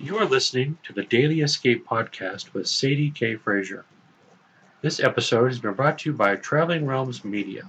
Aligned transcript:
You 0.00 0.16
are 0.18 0.26
listening 0.26 0.78
to 0.84 0.92
the 0.92 1.02
Daily 1.02 1.40
Escape 1.40 1.84
podcast 1.84 2.52
with 2.52 2.68
Sadie 2.68 3.10
K. 3.10 3.34
Frazier. 3.34 3.84
This 4.80 5.00
episode 5.00 5.48
has 5.48 5.58
been 5.58 5.74
brought 5.74 5.98
to 5.98 6.10
you 6.10 6.16
by 6.16 6.36
Traveling 6.36 6.86
Realms 6.86 7.24
Media. 7.24 7.66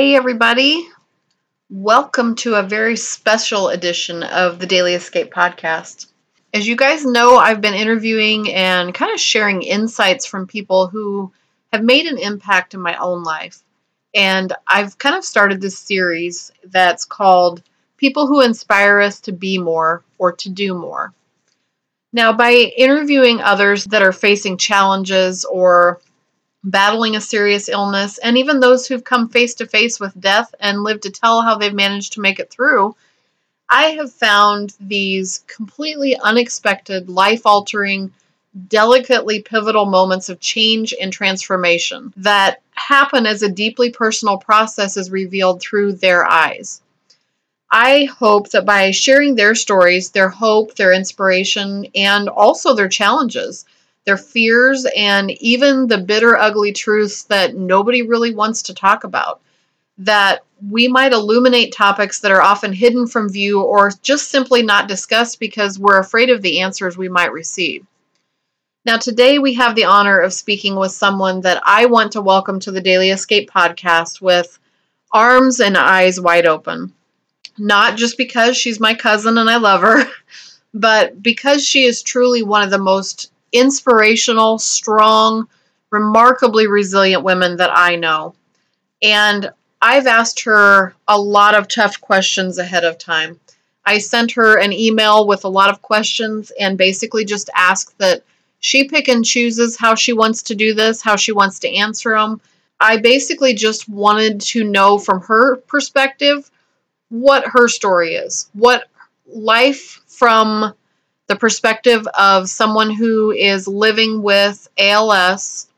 Hey, 0.00 0.16
everybody. 0.16 0.88
Welcome 1.68 2.34
to 2.36 2.54
a 2.54 2.62
very 2.62 2.96
special 2.96 3.68
edition 3.68 4.22
of 4.22 4.58
the 4.58 4.64
Daily 4.64 4.94
Escape 4.94 5.30
podcast. 5.30 6.06
As 6.54 6.66
you 6.66 6.74
guys 6.74 7.04
know, 7.04 7.36
I've 7.36 7.60
been 7.60 7.74
interviewing 7.74 8.50
and 8.50 8.94
kind 8.94 9.12
of 9.12 9.20
sharing 9.20 9.60
insights 9.60 10.24
from 10.24 10.46
people 10.46 10.86
who 10.86 11.30
have 11.70 11.84
made 11.84 12.06
an 12.06 12.16
impact 12.16 12.72
in 12.72 12.80
my 12.80 12.96
own 12.96 13.24
life. 13.24 13.62
And 14.14 14.54
I've 14.66 14.96
kind 14.96 15.16
of 15.16 15.22
started 15.22 15.60
this 15.60 15.78
series 15.78 16.50
that's 16.64 17.04
called 17.04 17.62
People 17.98 18.26
Who 18.26 18.40
Inspire 18.40 19.00
Us 19.00 19.20
to 19.20 19.32
Be 19.32 19.58
More 19.58 20.02
or 20.16 20.32
to 20.32 20.48
Do 20.48 20.72
More. 20.72 21.12
Now, 22.10 22.32
by 22.32 22.52
interviewing 22.52 23.42
others 23.42 23.84
that 23.84 24.00
are 24.00 24.12
facing 24.12 24.56
challenges 24.56 25.44
or 25.44 26.00
battling 26.62 27.16
a 27.16 27.20
serious 27.20 27.68
illness, 27.68 28.18
and 28.18 28.36
even 28.36 28.60
those 28.60 28.86
who've 28.86 29.04
come 29.04 29.28
face 29.28 29.54
to 29.54 29.66
face 29.66 29.98
with 29.98 30.20
death 30.20 30.54
and 30.60 30.82
lived 30.82 31.02
to 31.02 31.10
tell 31.10 31.42
how 31.42 31.56
they've 31.56 31.74
managed 31.74 32.14
to 32.14 32.20
make 32.20 32.38
it 32.38 32.50
through, 32.50 32.94
I 33.68 33.92
have 33.92 34.12
found 34.12 34.74
these 34.80 35.44
completely 35.46 36.16
unexpected, 36.16 37.08
life 37.08 37.42
altering, 37.46 38.12
delicately 38.68 39.42
pivotal 39.42 39.86
moments 39.86 40.28
of 40.28 40.40
change 40.40 40.92
and 41.00 41.12
transformation 41.12 42.12
that 42.16 42.60
happen 42.72 43.26
as 43.26 43.42
a 43.42 43.48
deeply 43.48 43.90
personal 43.90 44.38
process 44.38 44.96
is 44.96 45.10
revealed 45.10 45.60
through 45.60 45.92
their 45.92 46.28
eyes. 46.28 46.80
I 47.70 48.04
hope 48.06 48.50
that 48.50 48.66
by 48.66 48.90
sharing 48.90 49.36
their 49.36 49.54
stories, 49.54 50.10
their 50.10 50.28
hope, 50.28 50.74
their 50.74 50.92
inspiration, 50.92 51.86
and 51.94 52.28
also 52.28 52.74
their 52.74 52.88
challenges, 52.88 53.64
their 54.04 54.16
fears, 54.16 54.86
and 54.96 55.30
even 55.42 55.86
the 55.86 55.98
bitter, 55.98 56.36
ugly 56.36 56.72
truths 56.72 57.24
that 57.24 57.54
nobody 57.54 58.02
really 58.02 58.34
wants 58.34 58.62
to 58.62 58.74
talk 58.74 59.04
about. 59.04 59.40
That 59.98 60.44
we 60.70 60.88
might 60.88 61.12
illuminate 61.12 61.72
topics 61.72 62.20
that 62.20 62.32
are 62.32 62.42
often 62.42 62.72
hidden 62.72 63.06
from 63.06 63.28
view 63.28 63.60
or 63.60 63.92
just 64.02 64.30
simply 64.30 64.62
not 64.62 64.88
discussed 64.88 65.38
because 65.38 65.78
we're 65.78 65.98
afraid 65.98 66.30
of 66.30 66.42
the 66.42 66.60
answers 66.60 66.96
we 66.96 67.08
might 67.08 67.32
receive. 67.32 67.86
Now, 68.86 68.96
today 68.96 69.38
we 69.38 69.54
have 69.54 69.74
the 69.74 69.84
honor 69.84 70.18
of 70.18 70.32
speaking 70.32 70.74
with 70.74 70.92
someone 70.92 71.42
that 71.42 71.62
I 71.66 71.84
want 71.84 72.12
to 72.12 72.22
welcome 72.22 72.60
to 72.60 72.70
the 72.70 72.80
Daily 72.80 73.10
Escape 73.10 73.50
podcast 73.50 74.22
with 74.22 74.58
arms 75.12 75.60
and 75.60 75.76
eyes 75.76 76.18
wide 76.18 76.46
open. 76.46 76.94
Not 77.58 77.98
just 77.98 78.16
because 78.16 78.56
she's 78.56 78.80
my 78.80 78.94
cousin 78.94 79.36
and 79.36 79.50
I 79.50 79.58
love 79.58 79.82
her, 79.82 80.04
but 80.74 81.22
because 81.22 81.66
she 81.66 81.84
is 81.84 82.02
truly 82.02 82.42
one 82.42 82.62
of 82.62 82.70
the 82.70 82.78
most 82.78 83.30
inspirational, 83.52 84.58
strong, 84.58 85.48
remarkably 85.90 86.66
resilient 86.66 87.24
women 87.24 87.56
that 87.56 87.70
I 87.72 87.96
know. 87.96 88.34
And 89.02 89.50
I've 89.82 90.06
asked 90.06 90.44
her 90.44 90.94
a 91.08 91.18
lot 91.20 91.54
of 91.54 91.68
tough 91.68 92.00
questions 92.00 92.58
ahead 92.58 92.84
of 92.84 92.98
time. 92.98 93.40
I 93.84 93.98
sent 93.98 94.32
her 94.32 94.58
an 94.58 94.72
email 94.72 95.26
with 95.26 95.44
a 95.44 95.48
lot 95.48 95.70
of 95.70 95.82
questions 95.82 96.52
and 96.60 96.76
basically 96.76 97.24
just 97.24 97.48
asked 97.54 97.98
that 97.98 98.22
she 98.60 98.84
pick 98.84 99.08
and 99.08 99.24
chooses 99.24 99.76
how 99.76 99.94
she 99.94 100.12
wants 100.12 100.42
to 100.44 100.54
do 100.54 100.74
this, 100.74 101.00
how 101.00 101.16
she 101.16 101.32
wants 101.32 101.58
to 101.60 101.74
answer 101.74 102.10
them. 102.10 102.40
I 102.78 102.98
basically 102.98 103.54
just 103.54 103.88
wanted 103.88 104.40
to 104.42 104.64
know 104.64 104.98
from 104.98 105.22
her 105.22 105.56
perspective 105.56 106.50
what 107.08 107.44
her 107.46 107.68
story 107.68 108.14
is, 108.14 108.50
what 108.52 108.84
life 109.26 110.02
from 110.06 110.74
the 111.30 111.36
perspective 111.36 112.04
of 112.18 112.50
someone 112.50 112.90
who 112.90 113.30
is 113.30 113.68
living 113.68 114.20
with 114.20 114.66
ALS, 114.76 115.68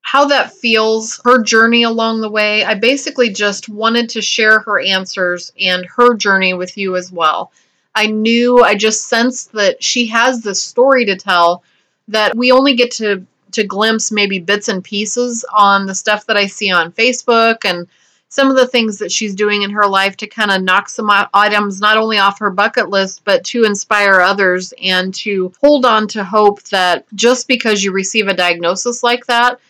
how 0.00 0.24
that 0.24 0.52
feels, 0.52 1.20
her 1.24 1.40
journey 1.44 1.84
along 1.84 2.20
the 2.20 2.28
way. 2.28 2.64
I 2.64 2.74
basically 2.74 3.30
just 3.30 3.68
wanted 3.68 4.08
to 4.10 4.20
share 4.20 4.58
her 4.58 4.80
answers 4.80 5.52
and 5.60 5.86
her 5.86 6.16
journey 6.16 6.54
with 6.54 6.76
you 6.76 6.96
as 6.96 7.12
well. 7.12 7.52
I 7.94 8.06
knew, 8.06 8.64
I 8.64 8.74
just 8.74 9.04
sensed 9.04 9.52
that 9.52 9.80
she 9.80 10.08
has 10.08 10.42
this 10.42 10.60
story 10.60 11.04
to 11.04 11.14
tell 11.14 11.62
that 12.08 12.36
we 12.36 12.50
only 12.50 12.74
get 12.74 12.90
to 12.94 13.24
to 13.52 13.62
glimpse 13.62 14.10
maybe 14.10 14.40
bits 14.40 14.66
and 14.66 14.82
pieces 14.82 15.44
on 15.52 15.86
the 15.86 15.94
stuff 15.94 16.26
that 16.26 16.36
I 16.36 16.46
see 16.46 16.72
on 16.72 16.90
Facebook 16.90 17.64
and 17.64 17.86
some 18.32 18.48
of 18.48 18.56
the 18.56 18.66
things 18.66 18.96
that 18.96 19.12
she's 19.12 19.34
doing 19.34 19.60
in 19.60 19.68
her 19.68 19.86
life 19.86 20.16
to 20.16 20.26
kind 20.26 20.50
of 20.50 20.62
knock 20.62 20.88
some 20.88 21.10
items 21.34 21.82
not 21.82 21.98
only 21.98 22.16
off 22.16 22.38
her 22.38 22.48
bucket 22.48 22.88
list, 22.88 23.20
but 23.26 23.44
to 23.44 23.64
inspire 23.64 24.22
others 24.22 24.72
and 24.82 25.12
to 25.12 25.52
hold 25.60 25.84
on 25.84 26.08
to 26.08 26.24
hope 26.24 26.62
that 26.70 27.04
just 27.14 27.46
because 27.46 27.84
you 27.84 27.92
receive 27.92 28.28
a 28.28 28.34
diagnosis 28.34 29.02
like 29.02 29.26
that 29.26 29.60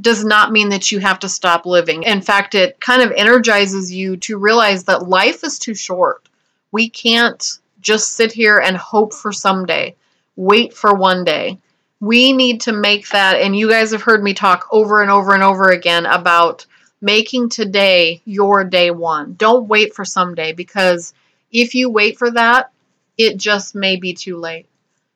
does 0.00 0.24
not 0.24 0.50
mean 0.50 0.70
that 0.70 0.90
you 0.90 0.98
have 0.98 1.18
to 1.18 1.28
stop 1.28 1.66
living. 1.66 2.04
In 2.04 2.22
fact, 2.22 2.54
it 2.54 2.80
kind 2.80 3.02
of 3.02 3.12
energizes 3.12 3.92
you 3.92 4.16
to 4.16 4.38
realize 4.38 4.84
that 4.84 5.06
life 5.06 5.44
is 5.44 5.58
too 5.58 5.74
short. 5.74 6.26
We 6.72 6.88
can't 6.88 7.58
just 7.82 8.14
sit 8.14 8.32
here 8.32 8.56
and 8.56 8.78
hope 8.78 9.12
for 9.12 9.30
someday, 9.30 9.94
wait 10.36 10.72
for 10.72 10.94
one 10.94 11.22
day. 11.22 11.58
We 12.00 12.32
need 12.32 12.62
to 12.62 12.72
make 12.72 13.10
that, 13.10 13.36
and 13.36 13.54
you 13.54 13.68
guys 13.68 13.92
have 13.92 14.02
heard 14.02 14.24
me 14.24 14.32
talk 14.32 14.68
over 14.72 15.02
and 15.02 15.10
over 15.10 15.34
and 15.34 15.42
over 15.42 15.66
again 15.68 16.06
about 16.06 16.64
making 17.04 17.50
today 17.50 18.22
your 18.24 18.64
day 18.64 18.90
one. 18.90 19.34
Don't 19.34 19.68
wait 19.68 19.94
for 19.94 20.06
someday 20.06 20.54
because 20.54 21.12
if 21.52 21.74
you 21.74 21.90
wait 21.90 22.16
for 22.16 22.30
that, 22.30 22.72
it 23.18 23.36
just 23.36 23.74
may 23.74 23.96
be 23.96 24.14
too 24.14 24.38
late. 24.38 24.66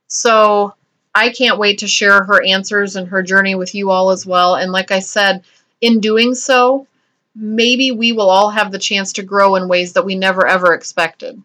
So 0.07 0.75
I 1.15 1.31
can't 1.31 1.59
wait 1.59 1.79
to 1.79 1.89
share 1.89 2.23
her 2.23 2.45
answers 2.45 2.97
and 2.97 3.09
her 3.09 3.23
journey 3.23 3.55
with 3.55 3.75
you 3.75 3.91
all 3.91 4.11
as 4.11 4.27
well. 4.27 4.57
And 4.57 4.71
like 4.71 4.91
I 4.91 4.99
said, 4.99 5.45
in 5.81 6.01
doing 6.01 6.35
so, 6.35 6.87
maybe 7.35 7.91
we 7.91 8.13
will 8.13 8.29
all 8.29 8.51
have 8.51 8.71
the 8.71 8.79
chance 8.79 9.15
to 9.15 9.23
grow 9.23 9.57
in 9.57 9.67
ways 9.67 9.95
that 9.95 10.05
we 10.05 10.15
never 10.15 10.47
ever 10.47 10.75
expected. 10.75 11.43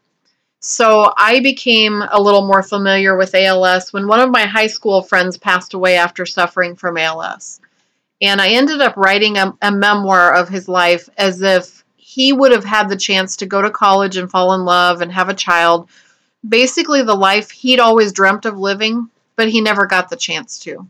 So 0.60 1.14
I 1.18 1.40
became 1.40 2.02
a 2.02 2.22
little 2.22 2.46
more 2.46 2.64
familiar 2.64 3.16
with 3.16 3.34
ALS 3.34 3.94
when 3.94 4.08
one 4.08 4.20
of 4.20 4.30
my 4.30 4.46
high 4.46 4.68
school 4.68 5.02
friends 5.02 5.38
passed 5.38 5.74
away 5.74 5.96
after 5.96 6.26
suffering 6.26 6.76
from 6.76 6.98
ALS. 6.98 7.62
And 8.24 8.42
I 8.42 8.52
ended 8.52 8.82
up 8.82 8.96
writing 8.96 9.38
a, 9.38 9.54
a 9.62 9.70
memoir 9.70 10.34
of 10.34 10.48
his 10.48 10.70
life 10.70 11.10
as 11.18 11.42
if 11.42 11.84
he 11.98 12.32
would 12.32 12.54
have 12.54 12.64
had 12.64 12.88
the 12.88 12.96
chance 12.96 13.36
to 13.38 13.46
go 13.46 13.62
to 13.62 13.70
college 13.70 14.16
and 14.16 14.32
fall 14.32 14.54
in 14.54 14.64
love 14.64 15.02
and 15.02 15.12
have 15.12 15.28
a 15.28 15.34
child. 15.34 15.90
Basically, 16.48 17.04
the 17.04 17.16
life 17.16 17.52
he'd 17.52 17.82
always 17.82 18.14
dreamt 18.14 18.46
of 18.46 18.58
living, 18.58 19.10
but 19.36 19.50
he 19.50 19.60
never 19.60 19.86
got 19.88 20.10
the 20.10 20.16
chance 20.16 20.58
to. 20.60 20.88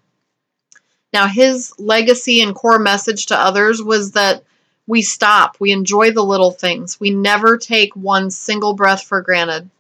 Now, 1.12 1.26
his 1.26 1.74
legacy 1.80 2.42
and 2.42 2.54
core 2.54 2.78
message 2.78 3.26
to 3.28 3.38
others 3.38 3.82
was 3.82 4.12
that 4.12 4.44
we 4.86 5.02
stop, 5.02 5.58
we 5.60 5.72
enjoy 5.72 6.12
the 6.12 6.24
little 6.24 6.52
things, 6.52 7.00
we 7.00 7.10
never 7.10 7.58
take 7.58 7.96
one 7.96 8.30
single 8.30 8.74
breath 8.76 9.04
for 9.04 9.22
granted. 9.22 9.72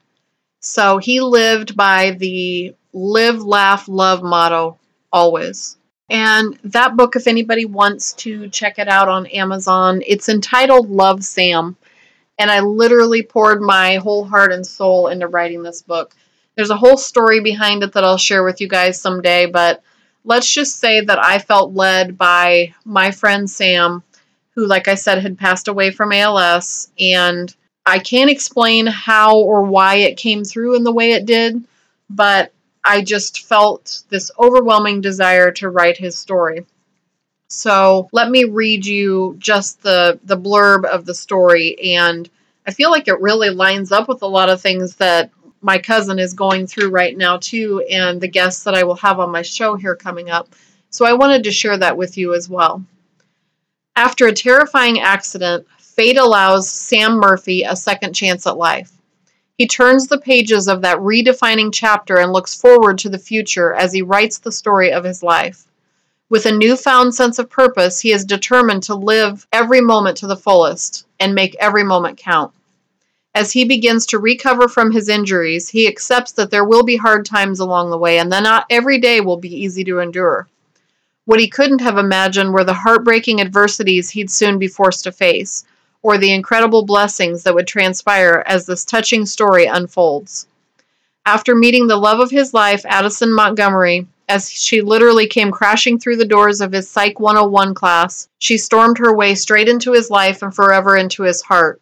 So 0.60 0.98
he 0.98 1.22
lived 1.22 1.76
by 1.76 2.12
the 2.12 2.74
live, 2.94 3.44
laugh, 3.44 3.88
love 3.88 4.24
motto 4.24 4.80
always. 5.12 5.78
And 6.14 6.60
that 6.66 6.96
book, 6.96 7.16
if 7.16 7.26
anybody 7.26 7.66
wants 7.66 8.14
to 8.14 8.48
check 8.50 8.78
it 8.78 8.88
out 8.88 9.10
on 9.10 9.26
Amazon, 9.26 10.04
it's 10.06 10.30
entitled 10.30 10.92
Love 10.92 11.24
Sam. 11.24 11.76
And 12.38 12.52
I 12.52 12.60
literally 12.60 13.24
poured 13.24 13.64
my 13.64 13.96
whole 13.96 14.24
heart 14.24 14.54
and 14.54 14.66
soul 14.66 15.08
into 15.08 15.28
writing 15.28 15.64
this 15.64 15.82
book. 15.82 16.14
There's 16.56 16.70
a 16.70 16.78
whole 16.78 16.98
story 16.98 17.40
behind 17.42 17.82
it 17.82 17.94
that 17.94 18.04
I'll 18.04 18.20
share 18.20 18.44
with 18.44 18.62
you 18.62 18.68
guys 18.68 19.02
someday, 19.02 19.48
but 19.48 19.82
let's 20.24 20.54
just 20.54 20.80
say 20.80 21.02
that 21.02 21.18
I 21.18 21.40
felt 21.40 21.74
led 21.74 22.16
by 22.16 22.76
my 22.86 23.10
friend 23.10 23.50
Sam, 23.50 24.04
who, 24.54 24.68
like 24.68 24.88
I 24.88 24.94
said, 24.94 25.20
had 25.20 25.40
passed 25.40 25.68
away 25.68 25.90
from 25.90 26.12
ALS. 26.12 26.92
And 27.00 27.54
I 27.88 27.98
can't 27.98 28.30
explain 28.30 28.86
how 28.86 29.40
or 29.40 29.64
why 29.64 29.96
it 29.96 30.18
came 30.18 30.44
through 30.44 30.76
in 30.76 30.84
the 30.84 30.94
way 30.94 31.14
it 31.14 31.26
did, 31.26 31.64
but 32.08 32.54
I 32.84 33.02
just 33.02 33.46
felt 33.46 34.04
this 34.10 34.32
overwhelming 34.38 35.02
desire 35.02 35.52
to 35.54 35.70
write 35.70 35.98
his 35.98 36.18
story. 36.18 36.66
So 37.48 38.10
let 38.12 38.30
me 38.30 38.46
read 38.46 38.86
you 38.86 39.36
just 39.38 39.84
the, 39.84 40.20
the 40.24 40.38
blurb 40.38 40.86
of 40.86 41.06
the 41.06 41.14
story. 41.14 41.96
And 41.96 42.30
I 42.66 42.72
feel 42.72 42.90
like 42.90 43.08
it 43.08 43.22
really 43.22 43.50
lines 43.52 43.92
up 43.92 44.08
with 44.08 44.22
a 44.22 44.28
lot 44.28 44.50
of 44.50 44.62
things 44.62 44.96
that 44.96 45.32
my 45.62 45.78
cousin 45.78 46.20
is 46.20 46.34
going 46.34 46.68
through 46.68 46.90
right 46.90 47.16
now, 47.16 47.38
too, 47.38 47.86
and 47.90 48.20
the 48.20 48.28
guests 48.28 48.64
that 48.64 48.76
I 48.76 48.84
will 48.84 48.96
have 48.96 49.20
on 49.20 49.32
my 49.32 49.44
show 49.44 49.76
here 49.76 49.96
coming 49.96 50.30
up. 50.30 50.54
So 50.90 51.06
I 51.06 51.14
wanted 51.14 51.44
to 51.46 51.52
share 51.52 51.78
that 51.78 51.96
with 51.96 52.18
you 52.18 52.34
as 52.34 52.50
well. 52.50 52.84
After 53.96 54.28
a 54.28 54.34
terrifying 54.34 55.00
accident, 55.00 55.68
fate 55.80 56.18
allows 56.18 56.70
Sam 56.70 57.14
Murphy 57.14 57.64
a 57.64 57.76
second 57.76 58.14
chance 58.14 58.46
at 58.46 58.58
life. 58.58 58.92
He 59.58 59.68
turns 59.68 60.08
the 60.08 60.18
pages 60.18 60.68
of 60.68 60.82
that 60.82 60.98
redefining 60.98 61.72
chapter 61.72 62.18
and 62.18 62.34
looks 62.34 62.56
forward 62.56 62.98
to 63.00 63.10
the 63.10 63.20
future 63.20 63.74
as 63.74 63.94
he 63.94 64.02
writes 64.02 64.40
the 64.40 64.52
story 64.52 64.92
of 64.92 65.04
his 65.04 65.22
life. 65.22 65.66
With 66.28 66.48
a 66.48 66.52
newfound 66.52 67.14
sense 67.14 67.38
of 67.38 67.52
purpose, 67.52 68.00
he 68.00 68.12
is 68.12 68.26
determined 68.26 68.82
to 68.84 68.96
live 68.96 69.46
every 69.54 69.82
moment 69.82 70.18
to 70.18 70.28
the 70.28 70.36
fullest 70.36 71.06
and 71.20 71.36
make 71.36 71.56
every 71.60 71.84
moment 71.84 72.18
count. 72.18 72.52
As 73.36 73.52
he 73.52 73.66
begins 73.66 74.08
to 74.08 74.18
recover 74.18 74.68
from 74.68 74.92
his 74.92 75.10
injuries, 75.10 75.70
he 75.70 75.88
accepts 75.88 76.32
that 76.32 76.50
there 76.50 76.66
will 76.66 76.84
be 76.84 76.98
hard 76.98 77.26
times 77.26 77.60
along 77.60 77.92
the 77.92 77.98
way 77.98 78.18
and 78.18 78.32
that 78.32 78.44
not 78.44 78.66
every 78.72 78.98
day 78.98 79.22
will 79.22 79.38
be 79.38 79.64
easy 79.64 79.84
to 79.84 80.00
endure. 80.00 80.48
What 81.26 81.40
he 81.40 81.48
couldn't 81.48 81.82
have 81.82 81.98
imagined 81.98 82.54
were 82.54 82.64
the 82.64 82.74
heartbreaking 82.74 83.40
adversities 83.40 84.10
he'd 84.10 84.32
soon 84.32 84.58
be 84.58 84.68
forced 84.68 85.04
to 85.04 85.12
face, 85.12 85.64
or 86.04 86.18
the 86.18 86.34
incredible 86.34 86.86
blessings 86.86 87.44
that 87.44 87.56
would 87.56 87.66
transpire 87.66 88.44
as 88.46 88.66
this 88.66 88.86
touching 88.86 89.26
story 89.26 89.66
unfolds. 89.66 90.46
After 91.26 91.56
meeting 91.56 91.88
the 91.88 91.96
love 91.96 92.20
of 92.20 92.30
his 92.30 92.54
life, 92.54 92.86
Addison 92.86 93.34
Montgomery, 93.34 94.06
as 94.28 94.52
she 94.52 94.82
literally 94.82 95.28
came 95.28 95.52
crashing 95.52 95.98
through 95.98 96.18
the 96.18 96.26
doors 96.26 96.60
of 96.60 96.74
his 96.74 96.90
Psych 96.90 97.20
101 97.20 97.74
class, 97.74 98.28
she 98.40 98.58
stormed 98.58 98.98
her 98.98 99.16
way 99.16 99.34
straight 99.34 99.70
into 99.70 99.94
his 99.94 100.10
life 100.10 100.42
and 100.42 100.54
forever 100.54 100.98
into 100.98 101.24
his 101.24 101.42
heart. 101.42 101.82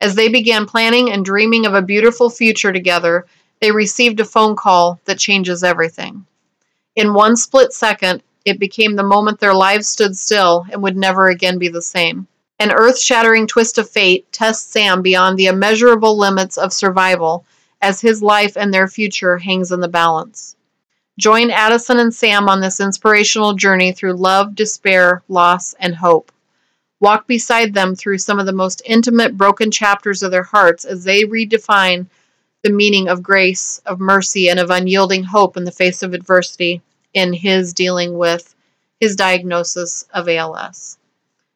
As 0.00 0.14
they 0.14 0.28
began 0.28 0.66
planning 0.66 1.10
and 1.10 1.24
dreaming 1.24 1.66
of 1.66 1.74
a 1.74 1.82
beautiful 1.82 2.30
future 2.30 2.72
together, 2.72 3.26
they 3.60 3.72
received 3.72 4.20
a 4.20 4.24
phone 4.24 4.54
call 4.54 5.00
that 5.06 5.18
changes 5.18 5.64
everything. 5.64 6.26
In 6.94 7.14
one 7.14 7.36
split 7.36 7.72
second, 7.72 8.22
it 8.44 8.60
became 8.60 8.94
the 8.94 9.02
moment 9.02 9.40
their 9.40 9.54
lives 9.54 9.88
stood 9.88 10.16
still 10.16 10.66
and 10.70 10.82
would 10.82 10.96
never 10.96 11.28
again 11.28 11.58
be 11.58 11.68
the 11.68 11.82
same. 11.82 12.28
An 12.58 12.70
earth 12.70 13.00
shattering 13.00 13.46
twist 13.46 13.78
of 13.78 13.90
fate 13.90 14.30
tests 14.32 14.70
Sam 14.70 15.02
beyond 15.02 15.38
the 15.38 15.46
immeasurable 15.46 16.16
limits 16.16 16.56
of 16.56 16.72
survival 16.72 17.44
as 17.82 18.00
his 18.00 18.22
life 18.22 18.56
and 18.56 18.72
their 18.72 18.88
future 18.88 19.38
hangs 19.38 19.72
in 19.72 19.80
the 19.80 19.88
balance. 19.88 20.54
Join 21.18 21.50
Addison 21.50 21.98
and 21.98 22.14
Sam 22.14 22.48
on 22.48 22.60
this 22.60 22.80
inspirational 22.80 23.54
journey 23.54 23.92
through 23.92 24.14
love, 24.14 24.54
despair, 24.54 25.22
loss, 25.28 25.74
and 25.78 25.94
hope. 25.94 26.32
Walk 27.00 27.26
beside 27.26 27.74
them 27.74 27.94
through 27.94 28.18
some 28.18 28.38
of 28.38 28.46
the 28.46 28.52
most 28.52 28.82
intimate, 28.84 29.36
broken 29.36 29.70
chapters 29.70 30.22
of 30.22 30.30
their 30.30 30.42
hearts 30.42 30.84
as 30.84 31.04
they 31.04 31.24
redefine 31.24 32.06
the 32.62 32.70
meaning 32.70 33.08
of 33.08 33.22
grace, 33.22 33.80
of 33.84 34.00
mercy, 34.00 34.48
and 34.48 34.58
of 34.58 34.70
unyielding 34.70 35.24
hope 35.24 35.56
in 35.56 35.64
the 35.64 35.70
face 35.70 36.02
of 36.02 36.14
adversity 36.14 36.80
in 37.12 37.32
his 37.32 37.74
dealing 37.74 38.16
with 38.16 38.54
his 39.00 39.16
diagnosis 39.16 40.06
of 40.14 40.28
ALS. 40.28 40.98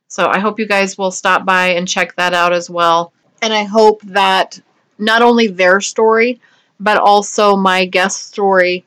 So 0.08 0.26
I 0.26 0.38
hope 0.38 0.58
you 0.58 0.66
guys 0.66 0.96
will 0.96 1.10
stop 1.10 1.44
by 1.44 1.68
and 1.68 1.86
check 1.86 2.16
that 2.16 2.34
out 2.34 2.52
as 2.52 2.68
well. 2.68 3.12
And 3.42 3.52
I 3.52 3.64
hope 3.64 4.00
that 4.02 4.60
not 4.98 5.22
only 5.22 5.46
their 5.46 5.80
story, 5.80 6.40
but 6.80 6.98
also 6.98 7.56
my 7.56 7.84
guest 7.84 8.26
story 8.26 8.84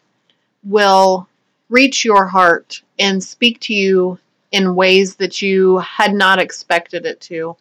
will 0.64 1.28
reach 1.70 2.04
your 2.04 2.26
heart 2.26 2.82
and 3.00 3.24
speak 3.24 3.60
to 3.62 3.74
you 3.74 4.20
in 4.52 4.76
ways 4.76 5.16
that 5.16 5.42
you 5.42 5.78
had 5.78 6.14
not 6.14 6.40
expected 6.40 7.06
it 7.06 7.22
to. 7.22 7.56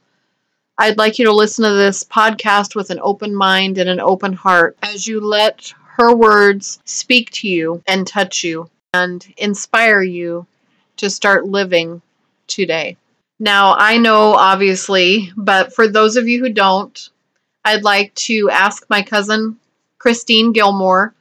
I'd 0.78 0.98
like 0.98 1.18
you 1.18 1.26
to 1.26 1.32
listen 1.32 1.64
to 1.64 1.74
this 1.74 2.02
podcast 2.02 2.74
with 2.74 2.90
an 2.90 3.00
open 3.02 3.34
mind 3.34 3.78
and 3.78 3.88
an 3.88 4.00
open 4.00 4.32
heart 4.32 4.76
as 4.82 5.06
you 5.06 5.20
let 5.20 5.72
her 5.96 6.14
words 6.14 6.80
speak 6.86 7.30
to 7.32 7.48
you 7.48 7.82
and 7.86 8.06
touch 8.06 8.42
you 8.42 8.70
and 8.94 9.26
inspire 9.36 10.02
you 10.02 10.46
to 10.96 11.10
start 11.10 11.44
living 11.44 12.00
today. 12.46 12.96
Now, 13.42 13.74
I 13.78 13.96
know 13.96 14.34
obviously, 14.34 15.32
but 15.34 15.72
for 15.72 15.88
those 15.88 16.16
of 16.16 16.28
you 16.28 16.40
who 16.40 16.52
don't, 16.52 17.08
I'd 17.64 17.84
like 17.84 18.14
to 18.26 18.50
ask 18.50 18.84
my 18.90 19.00
cousin, 19.00 19.56
Christine 19.98 20.52
Gilmore, 20.52 21.14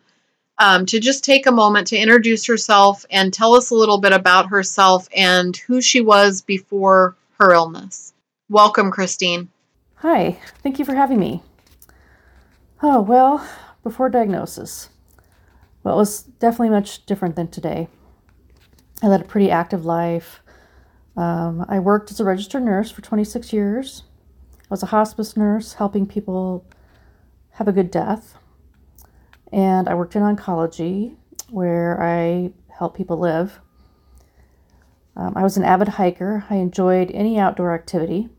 um, 0.58 0.86
to 0.88 1.00
just 1.00 1.24
take 1.24 1.48
a 1.48 1.52
moment 1.52 1.88
to 1.88 1.98
introduce 1.98 2.46
herself 2.46 3.06
and 3.10 3.34
tell 3.34 3.56
us 3.56 3.70
a 3.70 3.76
little 3.76 4.02
bit 4.02 4.12
about 4.12 4.50
herself 4.50 5.08
and 5.16 5.56
who 5.56 5.82
she 5.82 6.02
was 6.02 6.42
before 6.42 7.16
her 7.40 7.54
illness. 7.54 8.14
Welcome, 8.50 8.92
Christine. 8.92 9.48
Hi, 9.96 10.38
thank 10.62 10.78
you 10.78 10.84
for 10.84 10.96
having 10.96 11.20
me. 11.20 11.42
Oh, 12.84 13.00
well, 13.00 13.48
before 13.82 14.10
diagnosis. 14.10 14.90
Well, 15.84 15.94
it 15.94 15.98
was 15.98 16.24
definitely 16.24 16.72
much 16.72 17.06
different 17.06 17.38
than 17.38 17.48
today. 17.48 17.88
I 19.02 19.08
led 19.08 19.22
a 19.22 19.26
pretty 19.26 19.50
active 19.50 19.86
life. 19.86 20.42
Um, 21.20 21.66
I 21.68 21.80
worked 21.80 22.12
as 22.12 22.22
a 22.22 22.24
registered 22.24 22.64
nurse 22.64 22.92
for 22.92 23.02
26 23.02 23.52
years. 23.52 24.04
I 24.62 24.68
was 24.70 24.84
a 24.84 24.86
hospice 24.86 25.36
nurse 25.36 25.74
helping 25.74 26.08
people 26.08 26.66
have 27.52 27.68
a 27.68 27.74
good 27.74 27.92
death. 27.92 28.38
And 29.52 29.90
I 29.90 29.96
worked 29.96 30.16
in 30.16 30.22
oncology 30.22 31.18
where 31.50 32.02
I 32.02 32.54
help 32.70 32.96
people 32.96 33.18
live. 33.18 33.60
Um, 35.18 35.34
I 35.36 35.44
was 35.44 35.58
an 35.58 35.66
avid 35.66 35.90
hiker. 35.90 36.46
I 36.50 36.56
enjoyed 36.56 37.12
any 37.12 37.38
outdoor 37.38 37.74
activity 37.74 38.30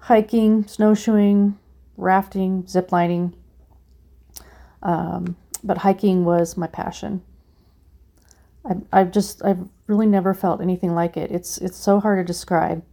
hiking, 0.00 0.66
snowshoeing, 0.66 1.58
rafting, 1.96 2.64
ziplining. 2.64 3.32
Um, 4.82 5.36
but 5.64 5.78
hiking 5.78 6.26
was 6.26 6.58
my 6.58 6.66
passion. 6.66 7.22
I, 8.68 9.00
I've 9.00 9.12
just, 9.12 9.44
I've 9.44 9.68
really 9.86 10.06
never 10.06 10.34
felt 10.34 10.60
anything 10.60 10.94
like 10.94 11.16
it. 11.16 11.30
It's, 11.30 11.58
it's 11.58 11.76
so 11.76 12.00
hard 12.00 12.18
to 12.18 12.24
describe. 12.24 12.84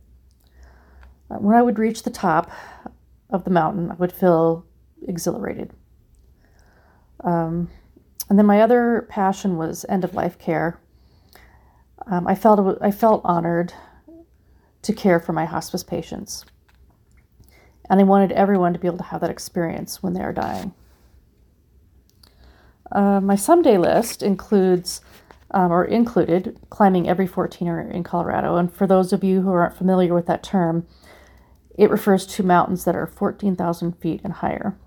Uh, 1.30 1.36
when 1.36 1.56
I 1.56 1.62
would 1.62 1.80
reach 1.80 2.04
the 2.04 2.12
top 2.12 2.52
of 3.30 3.44
the 3.44 3.50
mountain, 3.50 3.92
I 3.92 3.96
would 3.96 4.12
feel 4.12 4.66
exhilarated. 5.08 5.72
Um, 7.24 7.70
and 8.30 8.38
then 8.38 8.46
my 8.46 8.62
other 8.62 9.08
passion 9.10 9.58
was 9.58 9.86
end 9.90 10.04
of 10.04 10.14
life 10.14 10.38
care. 10.38 10.80
Um, 12.06 12.28
I 12.28 12.36
felt 12.36 12.78
I 12.82 12.92
felt 12.92 13.22
honored 13.24 13.74
to 14.82 14.94
care 14.94 15.20
for 15.20 15.32
my 15.32 15.46
hospice 15.46 15.84
patients, 15.84 16.46
and 17.90 18.00
I 18.00 18.04
wanted 18.04 18.34
everyone 18.34 18.74
to 18.74 18.80
be 18.80 18.88
able 18.88 18.98
to 18.98 19.04
have 19.06 19.22
that 19.22 19.30
experience 19.30 20.04
when 20.04 20.14
they 20.14 20.22
are 20.22 20.34
dying. 20.34 20.74
Uh, 22.92 23.22
my 23.22 23.36
someday 23.36 23.78
list 23.78 24.22
includes 24.22 25.02
um, 25.54 25.72
or 25.72 25.86
included 25.86 26.58
climbing 26.70 27.08
every 27.08 27.28
14er 27.28 27.92
in 27.92 28.04
Colorado. 28.04 28.56
And 28.56 28.74
for 28.74 28.88
those 28.88 29.14
of 29.14 29.24
you 29.24 29.42
who 29.42 29.52
aren't 29.52 29.78
familiar 29.78 30.14
with 30.14 30.26
that 30.28 30.44
term, 30.44 30.88
it 31.78 31.90
refers 31.90 32.26
to 32.26 32.44
mountains 32.44 32.86
that 32.86 32.96
are 32.96 33.08
14,000 33.08 33.94
feet 33.94 34.22
and 34.24 34.34
higher. 34.34 34.78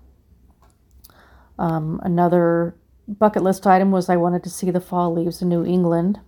Um, 1.59 1.99
another 2.03 2.75
bucket 3.07 3.43
list 3.43 3.65
item 3.65 3.91
was 3.91 4.09
I 4.09 4.17
wanted 4.17 4.43
to 4.43 4.49
see 4.49 4.71
the 4.71 4.79
fall 4.79 5.13
leaves 5.13 5.41
in 5.41 5.49
New 5.49 5.65
England, 5.65 6.19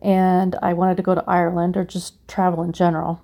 and 0.00 0.56
I 0.62 0.72
wanted 0.72 0.96
to 0.98 1.02
go 1.02 1.14
to 1.14 1.24
Ireland 1.26 1.76
or 1.76 1.84
just 1.84 2.26
travel 2.28 2.62
in 2.62 2.72
general. 2.72 3.22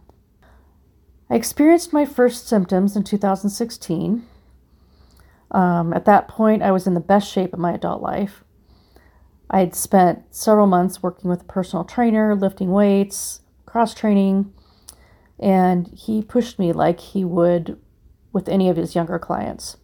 I 1.30 1.36
experienced 1.36 1.92
my 1.92 2.04
first 2.04 2.48
symptoms 2.48 2.96
in 2.96 3.04
2016 3.04 4.26
um, 5.52 5.92
at 5.92 6.06
that 6.06 6.28
point, 6.28 6.62
I 6.62 6.72
was 6.72 6.86
in 6.86 6.94
the 6.94 7.00
best 7.00 7.30
shape 7.30 7.52
of 7.52 7.58
my 7.58 7.72
adult 7.72 8.02
life. 8.02 8.42
I 9.52 9.61
had 9.61 9.75
spent 9.75 10.35
several 10.35 10.66
months 10.66 11.02
working 11.02 11.28
with 11.28 11.42
a 11.42 11.44
personal 11.44 11.85
trainer, 11.85 12.35
lifting 12.35 12.73
weights, 12.73 13.42
cross 13.66 13.94
training, 13.94 14.52
and 15.38 15.88
he 15.88 16.23
pushed 16.23 16.59
me 16.59 16.73
like 16.73 17.00
he 17.00 17.25
would 17.25 17.78
with 18.32 18.49
any 18.49 18.71
of 18.71 18.78
his 18.78 18.94
younger 18.94 19.18
clients. 19.18 19.76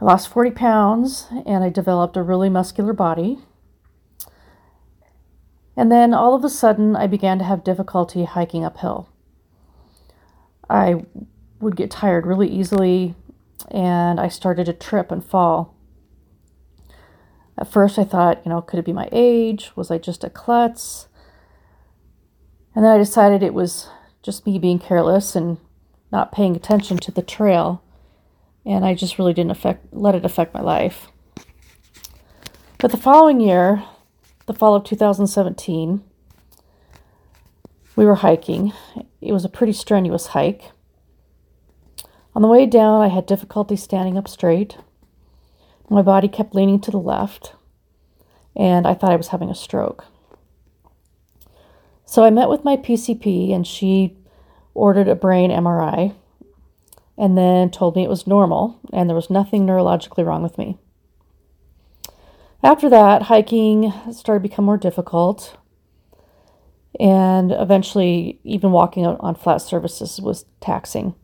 I 0.00 0.04
lost 0.04 0.28
40 0.28 0.50
pounds 0.50 1.28
and 1.46 1.62
I 1.62 1.68
developed 1.68 2.16
a 2.16 2.22
really 2.22 2.48
muscular 2.48 2.92
body. 2.92 3.38
And 5.76 5.90
then 5.90 6.12
all 6.12 6.34
of 6.34 6.44
a 6.44 6.48
sudden, 6.48 6.96
I 6.96 7.06
began 7.06 7.38
to 7.38 7.44
have 7.44 7.64
difficulty 7.64 8.24
hiking 8.24 8.64
uphill. 8.64 9.08
I 10.68 11.04
would 11.60 11.76
get 11.76 11.90
tired 11.90 12.26
really 12.26 12.48
easily, 12.48 13.14
and 13.70 14.20
I 14.20 14.28
started 14.28 14.66
to 14.66 14.72
trip 14.72 15.10
and 15.10 15.24
fall. 15.24 15.73
At 17.56 17.70
first, 17.70 17.98
I 17.98 18.04
thought, 18.04 18.42
you 18.44 18.50
know, 18.50 18.60
could 18.60 18.78
it 18.78 18.84
be 18.84 18.92
my 18.92 19.08
age? 19.12 19.70
Was 19.76 19.90
I 19.90 19.98
just 19.98 20.24
a 20.24 20.30
klutz? 20.30 21.08
And 22.74 22.84
then 22.84 22.92
I 22.92 22.98
decided 22.98 23.42
it 23.42 23.54
was 23.54 23.88
just 24.22 24.46
me 24.46 24.58
being 24.58 24.78
careless 24.78 25.36
and 25.36 25.58
not 26.10 26.32
paying 26.32 26.56
attention 26.56 26.96
to 26.98 27.12
the 27.12 27.22
trail. 27.22 27.82
And 28.66 28.84
I 28.84 28.94
just 28.94 29.18
really 29.18 29.34
didn't 29.34 29.52
affect, 29.52 29.92
let 29.92 30.14
it 30.14 30.24
affect 30.24 30.54
my 30.54 30.60
life. 30.60 31.08
But 32.78 32.90
the 32.90 32.96
following 32.96 33.40
year, 33.40 33.84
the 34.46 34.54
fall 34.54 34.74
of 34.74 34.84
2017, 34.84 36.02
we 37.96 38.04
were 38.04 38.16
hiking. 38.16 38.72
It 39.20 39.32
was 39.32 39.44
a 39.44 39.48
pretty 39.48 39.72
strenuous 39.72 40.28
hike. 40.28 40.72
On 42.34 42.42
the 42.42 42.48
way 42.48 42.66
down, 42.66 43.00
I 43.00 43.08
had 43.08 43.26
difficulty 43.26 43.76
standing 43.76 44.18
up 44.18 44.26
straight. 44.26 44.76
My 45.88 46.02
body 46.02 46.28
kept 46.28 46.54
leaning 46.54 46.80
to 46.80 46.90
the 46.90 46.98
left, 46.98 47.54
and 48.56 48.86
I 48.86 48.94
thought 48.94 49.12
I 49.12 49.16
was 49.16 49.28
having 49.28 49.50
a 49.50 49.54
stroke. 49.54 50.04
So 52.04 52.24
I 52.24 52.30
met 52.30 52.48
with 52.48 52.64
my 52.64 52.76
PCP, 52.76 53.52
and 53.54 53.66
she 53.66 54.16
ordered 54.74 55.08
a 55.08 55.14
brain 55.14 55.50
MRI 55.50 56.14
and 57.16 57.38
then 57.38 57.70
told 57.70 57.96
me 57.96 58.02
it 58.02 58.08
was 58.08 58.26
normal 58.26 58.80
and 58.92 59.08
there 59.08 59.14
was 59.14 59.30
nothing 59.30 59.64
neurologically 59.64 60.26
wrong 60.26 60.42
with 60.42 60.58
me. 60.58 60.76
After 62.62 62.88
that, 62.88 63.22
hiking 63.22 63.92
started 64.10 64.42
to 64.42 64.48
become 64.48 64.64
more 64.64 64.78
difficult, 64.78 65.58
and 66.98 67.52
eventually, 67.52 68.40
even 68.42 68.72
walking 68.72 69.04
on 69.04 69.34
flat 69.34 69.58
surfaces 69.58 70.18
was 70.18 70.46
taxing. 70.60 71.14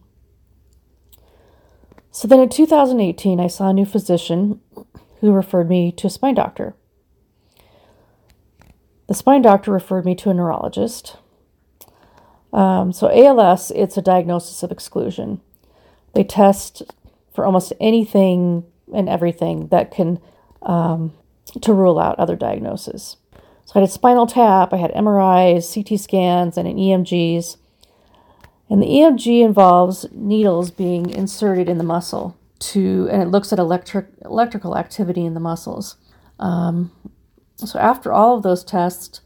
So 2.11 2.27
then 2.27 2.41
in 2.41 2.49
2018, 2.49 3.39
I 3.39 3.47
saw 3.47 3.71
a 3.71 3.73
new 3.73 3.85
physician 3.85 4.61
who 5.21 5.33
referred 5.33 5.69
me 5.69 5.93
to 5.93 6.07
a 6.07 6.11
spine 6.11 6.35
doctor. 6.35 6.75
The 9.07 9.15
spine 9.15 9.43
doctor 9.43 9.71
referred 9.71 10.05
me 10.05 10.15
to 10.17 10.31
a 10.31 10.35
neurologist. 10.35 11.17
Um, 12.53 12.93
so, 12.93 13.09
ALS, 13.09 13.71
it's 13.73 13.97
a 13.97 14.03
diagnosis 14.03 14.63
of 14.63 14.73
exclusion. 14.73 15.41
They 16.15 16.25
test 16.25 16.83
for 17.33 17.45
almost 17.45 17.73
anything 17.81 18.65
and 18.93 19.09
everything 19.09 19.69
that 19.69 19.93
can 19.93 20.19
um, 20.63 21.13
to 21.61 21.73
rule 21.73 21.99
out 21.99 22.19
other 22.19 22.35
diagnoses. 22.35 23.17
So, 23.67 23.73
I 23.77 23.81
had 23.81 23.89
a 23.89 23.93
spinal 23.93 24.27
tap, 24.27 24.73
I 24.73 24.79
had 24.79 24.93
MRIs, 24.93 25.73
CT 25.73 26.01
scans, 26.01 26.57
and 26.57 26.67
an 26.67 26.77
EMGs. 26.77 27.57
And 28.71 28.81
the 28.81 28.87
EMG 28.87 29.45
involves 29.45 30.07
needles 30.13 30.71
being 30.71 31.11
inserted 31.11 31.69
in 31.69 31.77
the 31.77 31.85
muscle 31.85 32.39
to, 32.61 33.09
and 33.11 33.21
it 33.21 33.29
looks 33.29 33.53
at 33.53 33.59
electric 33.59 34.07
electrical 34.25 34.79
activity 34.79 35.25
in 35.25 35.35
the 35.35 35.41
muscles. 35.41 35.97
Um, 36.39 36.93
so 37.57 37.79
after 37.81 38.13
all 38.13 38.37
of 38.37 38.45
those 38.45 38.63
tests, 38.63 39.23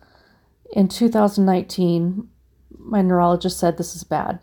in 0.72 0.88
2019, 0.88 2.28
my 2.78 3.02
neurologist 3.02 3.60
said 3.60 3.76
this 3.76 3.94
is 3.94 4.02
bad. 4.02 4.38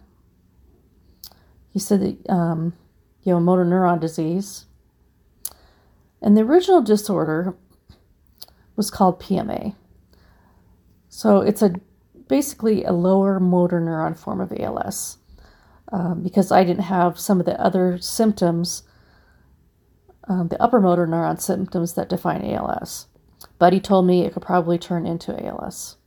He 1.71 1.79
said 1.79 2.01
that 2.01 2.29
um, 2.31 2.73
you 3.23 3.33
have 3.33 3.41
a 3.41 3.43
motor 3.43 3.65
neuron 3.65 3.99
disease, 3.99 4.65
and 6.21 6.37
the 6.37 6.41
original 6.41 6.81
disorder 6.81 7.55
was 8.75 8.91
called 8.91 9.19
PMA. 9.19 9.75
So 11.09 11.39
it's 11.41 11.61
a 11.61 11.73
basically 12.31 12.85
a 12.85 12.93
lower 12.93 13.41
motor 13.41 13.81
neuron 13.81 14.17
form 14.17 14.39
of 14.39 14.53
ALS 14.57 15.17
um, 15.91 16.23
because 16.23 16.49
I 16.49 16.63
didn't 16.63 16.83
have 16.85 17.19
some 17.19 17.41
of 17.41 17.45
the 17.45 17.59
other 17.59 17.97
symptoms, 17.99 18.83
um, 20.29 20.47
the 20.47 20.61
upper 20.63 20.79
motor 20.79 21.05
neuron 21.05 21.41
symptoms 21.41 21.93
that 21.95 22.07
define 22.07 22.41
ALS. 22.45 23.07
But 23.59 23.73
he 23.73 23.81
told 23.81 24.07
me 24.07 24.21
it 24.21 24.31
could 24.31 24.43
probably 24.43 24.77
turn 24.77 25.05
into 25.05 25.45
ALS. 25.45 25.97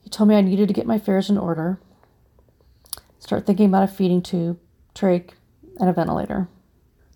He 0.00 0.08
told 0.08 0.30
me 0.30 0.36
I 0.36 0.40
needed 0.40 0.68
to 0.68 0.74
get 0.74 0.86
my 0.86 0.96
affairs 0.96 1.28
in 1.28 1.36
order, 1.36 1.78
start 3.18 3.44
thinking 3.44 3.66
about 3.66 3.84
a 3.84 3.88
feeding 3.88 4.22
tube, 4.22 4.58
trach, 4.94 5.32
and 5.78 5.90
a 5.90 5.92
ventilator. 5.92 6.48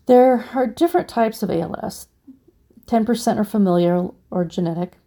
There 0.05 0.45
are 0.53 0.67
different 0.67 1.09
types 1.09 1.41
of 1.41 1.49
ALS. 1.49 2.07
10% 2.85 3.37
are 3.37 3.43
familial 3.43 4.15
or 4.29 4.45
genetic. 4.45 4.97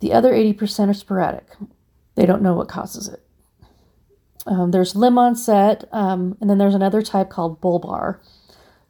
The 0.00 0.12
other 0.12 0.34
80% 0.34 0.90
are 0.90 0.94
sporadic, 0.94 1.46
they 2.18 2.26
don't 2.26 2.42
know 2.42 2.54
what 2.54 2.68
causes 2.68 3.06
it. 3.06 3.22
Um, 4.44 4.72
there's 4.72 4.96
limb 4.96 5.18
onset, 5.18 5.84
um, 5.92 6.36
and 6.40 6.50
then 6.50 6.58
there's 6.58 6.74
another 6.74 7.00
type 7.00 7.30
called 7.30 7.60
bulbar, 7.60 8.18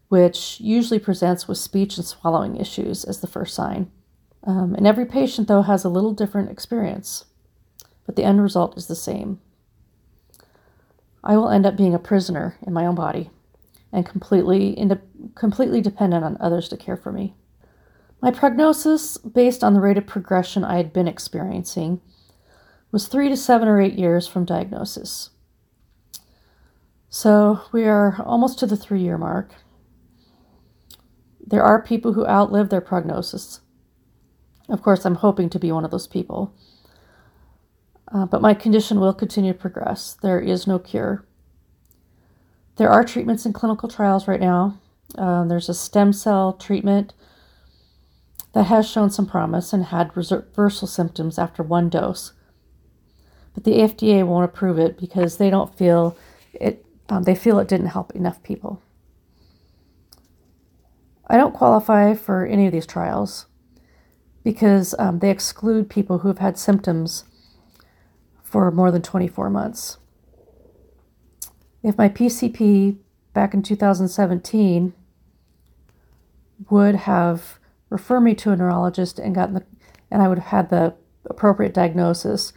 which 0.08 0.58
usually 0.61 0.99
presents 0.99 1.47
with 1.47 1.58
speech 1.58 1.99
and 1.99 2.06
swallowing 2.06 2.56
issues 2.56 3.04
as 3.04 3.20
the 3.20 3.26
first 3.26 3.54
sign. 3.54 3.90
Um, 4.44 4.75
and 4.75 4.87
every 4.87 5.04
patient, 5.04 5.47
though, 5.47 5.61
has 5.61 5.85
a 5.85 5.90
little 5.90 6.14
different 6.14 6.50
experience, 6.50 7.26
but 8.06 8.16
the 8.16 8.25
end 8.25 8.40
result 8.40 8.78
is 8.78 8.87
the 8.87 8.97
same. 8.97 9.40
I 11.23 11.37
will 11.37 11.50
end 11.50 11.66
up 11.66 11.76
being 11.76 11.94
a 11.94 11.99
prisoner 11.99 12.56
in 12.66 12.73
my 12.73 12.87
own 12.87 12.94
body 12.94 13.28
and 13.92 14.06
completely, 14.06 14.75
completely 15.35 15.82
dependent 15.82 16.25
on 16.25 16.38
others 16.40 16.70
to 16.70 16.78
care 16.78 16.97
for 16.97 17.12
me. 17.12 17.35
My 18.23 18.30
prognosis, 18.30 19.18
based 19.18 19.62
on 19.62 19.75
the 19.75 19.80
rate 19.80 19.99
of 19.99 20.06
progression 20.06 20.64
I 20.64 20.78
had 20.78 20.94
been 20.94 21.08
experiencing, 21.08 22.00
was 22.90 23.09
three 23.09 23.28
to 23.28 23.37
seven 23.37 23.68
or 23.68 23.80
eight 23.80 23.99
years 23.99 24.26
from 24.26 24.45
diagnosis. 24.45 25.30
So 27.11 27.61
we 27.73 27.85
are 27.85 28.23
almost 28.25 28.59
to 28.59 28.66
the 28.66 28.76
three 28.76 29.02
year 29.02 29.18
mark. 29.18 29.54
There 31.45 31.62
are 31.62 31.83
people 31.83 32.12
who 32.12 32.26
outlive 32.26 32.68
their 32.68 32.80
prognosis. 32.80 33.61
Of 34.68 34.83
course, 34.83 35.04
I'm 35.07 35.16
hoping 35.16 35.49
to 35.50 35.59
be 35.59 35.73
one 35.73 35.85
of 35.85 35.90
those 35.90 36.07
people. 36.07 36.54
Uh, 38.12 38.26
but 38.26 38.42
my 38.42 38.54
condition 38.54 39.00
will 39.00 39.14
continue 39.14 39.52
to 39.52 39.59
progress. 39.59 40.16
There 40.23 40.40
is 40.40 40.66
no 40.66 40.78
cure. 40.78 41.26
There 42.76 42.90
are 42.90 43.04
treatments 43.04 43.45
in 43.45 43.52
clinical 43.52 43.88
trials 43.88 44.28
right 44.28 44.40
now. 44.40 44.78
Uh, 45.16 45.45
there's 45.45 45.68
a 45.68 45.75
stem 45.75 46.12
cell 46.12 46.52
treatment 46.52 47.14
that 48.52 48.64
has 48.64 48.88
shown 48.88 49.11
some 49.11 49.26
promise 49.26 49.73
and 49.73 49.87
had 49.87 50.16
reversal 50.16 50.87
symptoms 50.87 51.38
after 51.38 51.62
one 51.62 51.88
dose 51.88 52.33
but 53.58 53.64
the 53.64 53.78
FDA 53.80 54.24
won't 54.24 54.44
approve 54.44 54.78
it 54.78 54.96
because 54.96 55.38
they 55.38 55.50
don't 55.50 55.76
feel 55.76 56.16
it. 56.52 56.86
Um, 57.08 57.24
they 57.24 57.34
feel 57.34 57.58
it 57.58 57.66
didn't 57.66 57.88
help 57.88 58.12
enough 58.12 58.40
people. 58.44 58.80
I 61.26 61.36
don't 61.36 61.56
qualify 61.56 62.14
for 62.14 62.46
any 62.46 62.66
of 62.66 62.72
these 62.72 62.86
trials 62.86 63.46
because 64.44 64.94
um, 65.00 65.18
they 65.18 65.28
exclude 65.28 65.90
people 65.90 66.18
who 66.18 66.28
have 66.28 66.38
had 66.38 66.56
symptoms 66.56 67.24
for 68.44 68.70
more 68.70 68.92
than 68.92 69.02
24 69.02 69.50
months. 69.50 69.98
If 71.82 71.98
my 71.98 72.08
PCP 72.08 72.98
back 73.34 73.54
in 73.54 73.62
2017 73.64 74.92
would 76.70 76.94
have 76.94 77.58
referred 77.90 78.20
me 78.20 78.36
to 78.36 78.52
a 78.52 78.56
neurologist 78.56 79.18
and 79.18 79.34
gotten 79.34 79.54
the, 79.54 79.64
and 80.12 80.22
I 80.22 80.28
would 80.28 80.38
have 80.38 80.46
had 80.48 80.70
the 80.70 80.94
appropriate 81.24 81.74
diagnosis, 81.74 82.52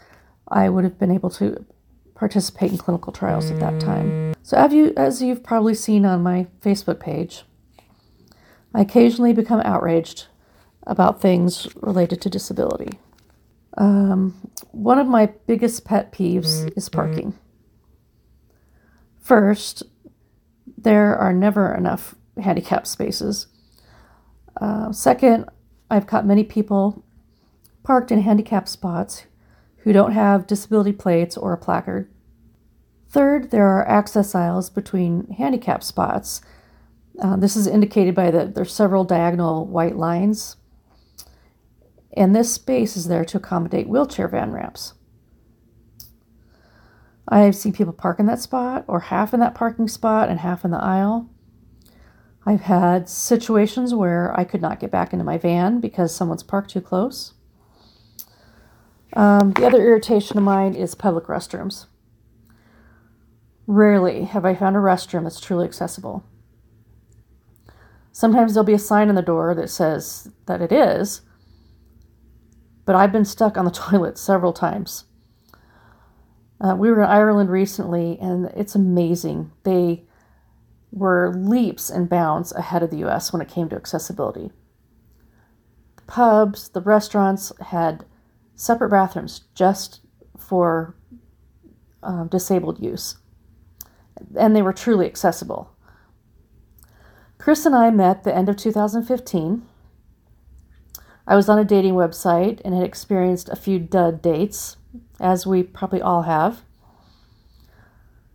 I 0.51 0.69
would 0.69 0.83
have 0.83 0.99
been 0.99 1.11
able 1.11 1.29
to 1.31 1.65
participate 2.13 2.71
in 2.71 2.77
clinical 2.77 3.11
trials 3.11 3.49
at 3.49 3.59
that 3.59 3.79
time. 3.79 4.35
So, 4.43 4.57
as, 4.57 4.73
you, 4.73 4.93
as 4.95 5.21
you've 5.21 5.43
probably 5.43 5.73
seen 5.73 6.05
on 6.05 6.21
my 6.21 6.47
Facebook 6.61 6.99
page, 6.99 7.43
I 8.73 8.81
occasionally 8.81 9.33
become 9.33 9.61
outraged 9.61 10.27
about 10.85 11.21
things 11.21 11.67
related 11.75 12.21
to 12.21 12.29
disability. 12.29 12.99
Um, 13.77 14.49
one 14.71 14.99
of 14.99 15.07
my 15.07 15.27
biggest 15.47 15.85
pet 15.85 16.11
peeves 16.11 16.75
is 16.77 16.89
parking. 16.89 17.37
First, 19.19 19.83
there 20.77 21.15
are 21.17 21.33
never 21.33 21.73
enough 21.73 22.15
handicap 22.41 22.85
spaces. 22.85 23.47
Uh, 24.59 24.91
second, 24.91 25.45
I've 25.89 26.07
caught 26.07 26.25
many 26.25 26.43
people 26.43 27.03
parked 27.83 28.11
in 28.11 28.21
handicap 28.21 28.67
spots 28.67 29.23
who 29.83 29.93
don't 29.93 30.11
have 30.11 30.47
disability 30.47 30.91
plates 30.91 31.37
or 31.37 31.53
a 31.53 31.57
placard. 31.57 32.09
Third, 33.09 33.51
there 33.51 33.67
are 33.67 33.87
access 33.87 34.33
aisles 34.33 34.69
between 34.69 35.27
handicap 35.37 35.83
spots. 35.83 36.41
Uh, 37.21 37.35
this 37.35 37.55
is 37.55 37.67
indicated 37.67 38.15
by 38.15 38.31
the 38.31 38.45
there's 38.45 38.73
several 38.73 39.03
diagonal 39.03 39.65
white 39.65 39.97
lines, 39.97 40.55
and 42.15 42.35
this 42.35 42.53
space 42.53 42.95
is 42.95 43.07
there 43.07 43.25
to 43.25 43.37
accommodate 43.37 43.89
wheelchair 43.89 44.27
van 44.27 44.51
ramps. 44.51 44.93
I've 47.27 47.55
seen 47.55 47.73
people 47.73 47.93
park 47.93 48.19
in 48.19 48.25
that 48.27 48.39
spot, 48.39 48.85
or 48.87 49.01
half 49.01 49.33
in 49.33 49.39
that 49.41 49.55
parking 49.55 49.87
spot 49.87 50.29
and 50.29 50.39
half 50.39 50.63
in 50.63 50.71
the 50.71 50.81
aisle. 50.81 51.29
I've 52.45 52.61
had 52.61 53.07
situations 53.07 53.93
where 53.93 54.37
I 54.37 54.43
could 54.43 54.61
not 54.61 54.79
get 54.79 54.89
back 54.89 55.13
into 55.13 55.25
my 55.25 55.37
van 55.37 55.79
because 55.79 56.15
someone's 56.15 56.43
parked 56.43 56.71
too 56.71 56.81
close. 56.81 57.33
Um, 59.13 59.51
the 59.51 59.65
other 59.65 59.81
irritation 59.81 60.37
of 60.37 60.43
mine 60.43 60.73
is 60.73 60.95
public 60.95 61.25
restrooms. 61.25 61.85
Rarely 63.67 64.23
have 64.23 64.45
I 64.45 64.55
found 64.55 64.75
a 64.75 64.79
restroom 64.79 65.23
that's 65.23 65.39
truly 65.39 65.65
accessible. 65.65 66.23
Sometimes 68.11 68.53
there'll 68.53 68.65
be 68.65 68.73
a 68.73 68.79
sign 68.79 69.09
on 69.09 69.15
the 69.15 69.21
door 69.21 69.55
that 69.55 69.69
says 69.69 70.29
that 70.45 70.61
it 70.61 70.71
is, 70.71 71.21
but 72.85 72.95
I've 72.95 73.11
been 73.11 73.25
stuck 73.25 73.57
on 73.57 73.65
the 73.65 73.71
toilet 73.89 74.17
several 74.17 74.53
times. 74.53 75.05
Uh, 76.59 76.75
we 76.75 76.89
were 76.89 77.01
in 77.01 77.09
Ireland 77.09 77.49
recently, 77.49 78.19
and 78.19 78.45
it's 78.55 78.75
amazing. 78.75 79.51
They 79.63 80.05
were 80.91 81.33
leaps 81.33 81.89
and 81.89 82.09
bounds 82.09 82.51
ahead 82.51 82.83
of 82.83 82.91
the 82.91 83.03
US 83.05 83.33
when 83.33 83.41
it 83.41 83.47
came 83.47 83.69
to 83.69 83.75
accessibility. 83.75 84.51
The 85.95 86.01
pubs, 86.03 86.69
the 86.69 86.81
restaurants 86.81 87.51
had 87.61 88.05
separate 88.61 88.89
bathrooms 88.89 89.41
just 89.55 90.01
for 90.37 90.95
um, 92.03 92.27
disabled 92.27 92.79
use, 92.79 93.17
and 94.37 94.55
they 94.55 94.61
were 94.61 94.71
truly 94.71 95.07
accessible. 95.07 95.75
Chris 97.39 97.65
and 97.65 97.73
I 97.73 97.89
met 97.89 98.23
the 98.23 98.35
end 98.35 98.49
of 98.49 98.57
2015. 98.57 99.63
I 101.25 101.35
was 101.35 101.49
on 101.49 101.57
a 101.57 101.65
dating 101.65 101.95
website 101.95 102.61
and 102.63 102.75
had 102.75 102.83
experienced 102.83 103.49
a 103.49 103.55
few 103.55 103.79
dud 103.79 104.21
dates, 104.21 104.77
as 105.19 105.47
we 105.47 105.63
probably 105.63 106.01
all 106.01 106.23
have. 106.23 106.61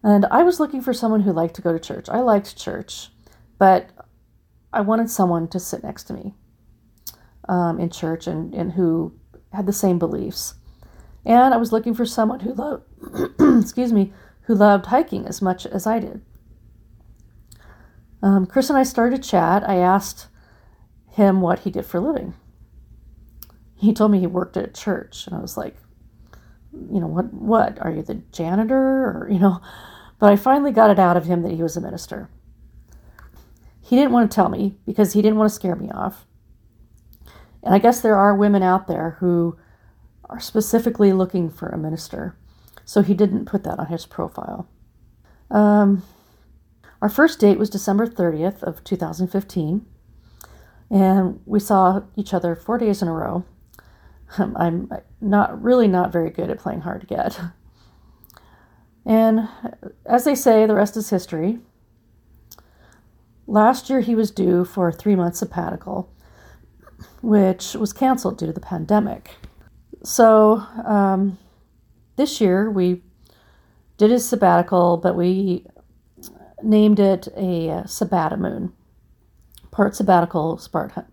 And 0.02 0.26
I 0.26 0.42
was 0.42 0.59
looking 0.59 0.83
for 0.83 0.92
someone 0.92 1.21
who 1.21 1.33
liked 1.33 1.54
to 1.54 1.62
go 1.62 1.73
to 1.73 1.78
church. 1.78 2.09
I 2.09 2.18
liked 2.18 2.56
church, 2.56 3.11
but 3.59 3.90
I 4.73 4.80
wanted 4.80 5.09
someone 5.09 5.47
to 5.49 5.61
sit 5.61 5.85
next 5.85 6.04
to 6.04 6.14
me 6.14 6.35
um, 7.49 7.78
in 7.78 7.90
church 7.90 8.26
and, 8.26 8.52
and 8.54 8.73
who 8.73 9.12
had 9.53 9.67
the 9.67 9.73
same 9.73 9.99
beliefs. 9.99 10.55
And 11.25 11.53
I 11.53 11.57
was 11.57 11.73
looking 11.73 11.95
for 11.95 12.07
someone 12.07 12.41
who 12.41 12.55
loved, 12.55 12.85
excuse 13.62 13.93
me, 13.93 14.12
who 14.43 14.55
loved 14.55 14.87
hiking 14.87 15.26
as 15.26 15.43
much 15.43 15.67
as 15.67 15.87
I 15.87 15.99
did. 15.99 16.23
Um, 18.23 18.47
Chris 18.47 18.71
and 18.71 18.79
I 18.79 18.85
started 18.85 19.23
chat. 19.23 19.69
I 19.69 19.76
asked 19.76 20.29
him 21.11 21.41
what 21.41 21.61
he 21.61 21.71
did 21.71 21.85
for 21.85 21.99
a 21.99 22.00
living. 22.00 22.35
He 23.75 23.93
told 23.93 24.11
me 24.11 24.21
he 24.21 24.26
worked 24.26 24.57
at 24.57 24.69
a 24.69 24.73
church, 24.73 25.26
and 25.26 25.37
I 25.37 25.41
was 25.41 25.57
like, 25.57 25.76
you 26.73 27.00
know, 27.00 27.07
what, 27.07 27.33
what? 27.33 27.79
Are 27.81 27.91
you 27.91 28.03
the 28.03 28.15
janitor? 28.33 28.76
Or, 28.76 29.29
you 29.31 29.38
know, 29.38 29.61
but 30.19 30.33
I 30.33 30.37
finally 30.37 30.73
got 30.73 30.91
it 30.91 30.99
out 30.99 31.17
of 31.17 31.26
him 31.26 31.43
that 31.43 31.53
he 31.53 31.62
was 31.62 31.76
a 31.76 31.81
minister. 31.81 32.31
He 33.81 33.97
didn't 33.97 34.12
want 34.12 34.31
to 34.31 34.35
tell 34.35 34.49
me 34.49 34.76
because 34.87 35.12
he 35.12 35.23
didn't 35.23 35.38
want 35.38 35.50
to 35.50 35.55
scare 35.55 35.76
me 35.76 35.91
off. 35.91 36.26
And 37.63 37.75
I 37.75 37.79
guess 37.79 38.01
there 38.01 38.17
are 38.17 38.35
women 38.35 38.63
out 38.63 38.87
there 38.87 39.17
who 39.21 39.59
are 40.25 40.41
specifically 40.41 41.13
looking 41.13 41.51
for 41.51 41.69
a 41.69 41.79
minister. 41.79 42.37
So 42.85 43.03
he 43.03 43.15
didn't 43.15 43.47
put 43.47 43.65
that 43.65 43.79
on 43.79 43.87
his 43.87 44.07
profile. 44.07 44.69
Um, 45.51 46.03
our 47.03 47.09
first 47.09 47.41
date 47.41 47.59
was 47.59 47.71
December 47.71 48.07
30th 48.07 48.63
of 48.63 48.83
2015. 48.85 49.85
And 50.91 51.41
we 51.45 51.59
saw 51.59 52.03
each 52.15 52.33
other 52.33 52.55
four 52.55 52.79
days 52.79 53.03
in 53.03 53.09
a 53.09 53.13
row. 53.13 53.45
I'm 54.39 54.91
not 55.21 55.61
really 55.61 55.89
not 55.89 56.13
very 56.13 56.31
good 56.31 56.51
at 56.51 56.59
playing 56.59 56.83
hard 56.83 57.01
to 57.01 57.07
get. 57.07 57.39
And 59.05 59.49
as 60.05 60.25
they 60.25 60.35
say, 60.35 60.67
the 60.67 60.75
rest 60.75 60.97
is 60.97 61.11
history. 61.11 61.61
Last 63.47 63.89
year, 63.89 64.01
he 64.01 64.17
was 64.17 64.33
due 64.33 64.65
for 64.65 64.89
a 64.89 64.93
three 64.93 65.15
month 65.15 65.37
sabbatical, 65.37 66.13
which 67.23 67.75
was 67.75 67.93
canceled 67.93 68.39
due 68.39 68.47
to 68.47 68.53
the 68.53 68.61
pandemic. 68.61 69.31
So 70.03 70.65
um, 70.85 71.39
this 72.17 72.41
year, 72.41 72.71
we 72.71 73.03
did 73.97 74.11
his 74.11 74.29
sabbatical, 74.29 74.99
but 74.99 75.17
we 75.17 75.67
named 76.63 77.01
it 77.01 77.29
a 77.37 77.83
sabbatical, 77.87 78.73
part 79.71 79.97
sabbatical, 79.97 80.61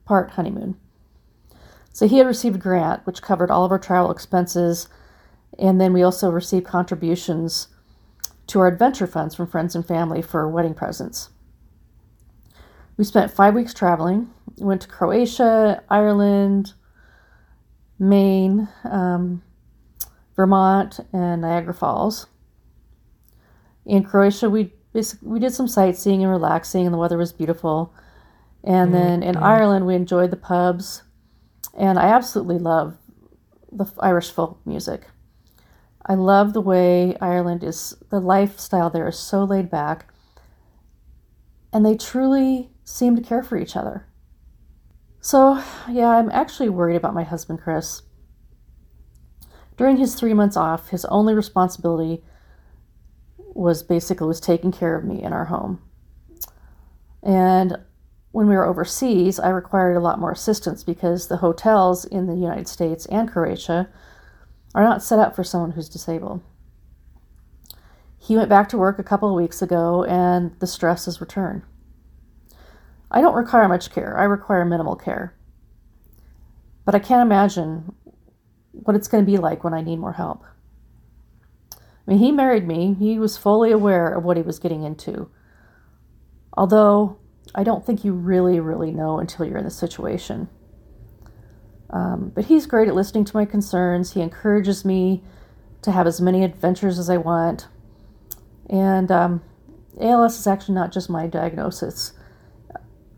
part 0.05 0.31
honeymoon. 0.31 0.77
So 1.91 2.07
he 2.07 2.17
had 2.17 2.27
received 2.27 2.55
a 2.55 2.59
grant 2.59 3.05
which 3.05 3.21
covered 3.21 3.51
all 3.51 3.65
of 3.65 3.71
our 3.71 3.79
travel 3.79 4.11
expenses, 4.11 4.87
and 5.59 5.79
then 5.79 5.93
we 5.93 6.01
also 6.01 6.29
received 6.29 6.65
contributions 6.65 7.67
to 8.47 8.59
our 8.59 8.67
adventure 8.67 9.07
funds 9.07 9.35
from 9.35 9.47
friends 9.47 9.75
and 9.75 9.85
family 9.85 10.21
for 10.21 10.49
wedding 10.49 10.73
presents. 10.73 11.29
We 12.97 13.03
spent 13.03 13.31
five 13.31 13.55
weeks 13.55 13.73
traveling. 13.73 14.29
We 14.57 14.65
went 14.65 14.81
to 14.81 14.87
Croatia, 14.87 15.83
Ireland, 15.89 16.73
Maine, 17.97 18.69
um, 18.83 19.41
Vermont, 20.35 20.99
and 21.11 21.41
Niagara 21.41 21.73
Falls. 21.73 22.27
In 23.85 24.03
Croatia, 24.03 24.49
we 24.49 24.73
basically 24.93 25.27
we 25.27 25.39
did 25.39 25.53
some 25.53 25.67
sightseeing 25.67 26.21
and 26.21 26.31
relaxing, 26.31 26.85
and 26.85 26.93
the 26.93 26.97
weather 26.97 27.17
was 27.17 27.33
beautiful. 27.33 27.93
And 28.63 28.93
then 28.93 29.23
in 29.23 29.35
Ireland, 29.35 29.85
we 29.85 29.95
enjoyed 29.95 30.31
the 30.31 30.37
pubs, 30.37 31.03
and 31.77 31.99
I 31.99 32.03
absolutely 32.03 32.59
love 32.59 32.97
the 33.71 33.85
Irish 33.99 34.31
folk 34.31 34.59
music. 34.65 35.07
I 36.05 36.13
love 36.13 36.53
the 36.53 36.61
way 36.61 37.17
Ireland 37.19 37.63
is, 37.63 37.95
the 38.09 38.21
lifestyle 38.21 38.89
there 38.89 39.07
is 39.07 39.17
so 39.17 39.43
laid 39.43 39.69
back, 39.69 40.13
and 41.73 41.85
they 41.85 41.97
truly 41.97 42.72
seem 42.83 43.15
to 43.15 43.21
care 43.21 43.43
for 43.43 43.57
each 43.57 43.75
other. 43.75 44.07
So, 45.21 45.63
yeah, 45.89 46.09
I'm 46.09 46.29
actually 46.31 46.69
worried 46.69 46.97
about 46.97 47.13
my 47.13 47.23
husband, 47.23 47.61
Chris. 47.61 48.01
During 49.77 49.97
his 49.97 50.15
three 50.15 50.33
months 50.33 50.57
off, 50.57 50.89
his 50.89 51.05
only 51.05 51.33
responsibility 51.33 52.23
was 53.37 53.83
basically 53.83 54.27
was 54.27 54.39
taking 54.39 54.71
care 54.71 54.95
of 54.95 55.05
me 55.05 55.23
in 55.23 55.33
our 55.33 55.45
home. 55.45 55.81
And 57.21 57.77
when 58.31 58.47
we 58.47 58.55
were 58.55 58.65
overseas, 58.65 59.39
I 59.39 59.49
required 59.49 59.95
a 59.95 60.01
lot 60.01 60.19
more 60.19 60.31
assistance 60.31 60.83
because 60.83 61.27
the 61.27 61.37
hotels 61.37 62.03
in 62.03 62.27
the 62.27 62.35
United 62.35 62.67
States 62.67 63.05
and 63.05 63.31
Croatia 63.31 63.89
are 64.75 64.83
not 64.83 65.03
set 65.03 65.19
up 65.19 65.35
for 65.35 65.43
someone 65.43 65.71
who's 65.71 65.87
disabled. 65.87 66.41
He 68.17 68.35
went 68.35 68.49
back 68.49 68.69
to 68.69 68.77
work 68.77 68.99
a 68.99 69.03
couple 69.03 69.29
of 69.29 69.35
weeks 69.35 69.61
ago 69.61 70.03
and 70.03 70.57
the 70.59 70.67
stress 70.67 71.05
has 71.05 71.21
returned. 71.21 71.61
I 73.13 73.21
don't 73.21 73.35
require 73.35 73.67
much 73.67 73.91
care, 73.91 74.17
I 74.17 74.23
require 74.23 74.65
minimal 74.65 74.95
care. 74.95 75.35
But 76.85 76.95
I 76.95 76.99
can't 76.99 77.21
imagine 77.21 77.95
what 78.71 78.95
it's 78.95 79.07
going 79.07 79.23
to 79.23 79.31
be 79.31 79.37
like 79.37 79.63
when 79.63 79.73
I 79.73 79.81
need 79.81 79.99
more 79.99 80.13
help. 80.13 80.43
I 81.73 81.77
mean, 82.11 82.19
he 82.19 82.31
married 82.31 82.67
me, 82.67 82.95
he 82.99 83.19
was 83.19 83.37
fully 83.37 83.71
aware 83.71 84.09
of 84.13 84.23
what 84.23 84.35
he 84.35 84.43
was 84.43 84.59
getting 84.59 84.83
into. 84.83 85.29
Although 86.57 87.17
I 87.55 87.63
don't 87.63 87.85
think 87.85 88.03
you 88.03 88.13
really, 88.13 88.59
really 88.59 88.91
know 88.91 89.19
until 89.19 89.45
you're 89.45 89.57
in 89.57 89.63
the 89.63 89.71
situation. 89.71 90.49
Um, 91.89 92.31
but 92.33 92.45
he's 92.45 92.65
great 92.65 92.87
at 92.87 92.95
listening 92.95 93.25
to 93.25 93.35
my 93.37 93.45
concerns. 93.45 94.13
He 94.13 94.21
encourages 94.21 94.83
me 94.83 95.23
to 95.83 95.91
have 95.91 96.07
as 96.07 96.19
many 96.19 96.43
adventures 96.43 96.97
as 96.97 97.09
I 97.09 97.17
want. 97.17 97.67
And 98.67 99.11
um, 99.11 99.43
ALS 100.01 100.39
is 100.39 100.47
actually 100.47 100.75
not 100.75 100.91
just 100.91 101.09
my 101.09 101.27
diagnosis. 101.27 102.13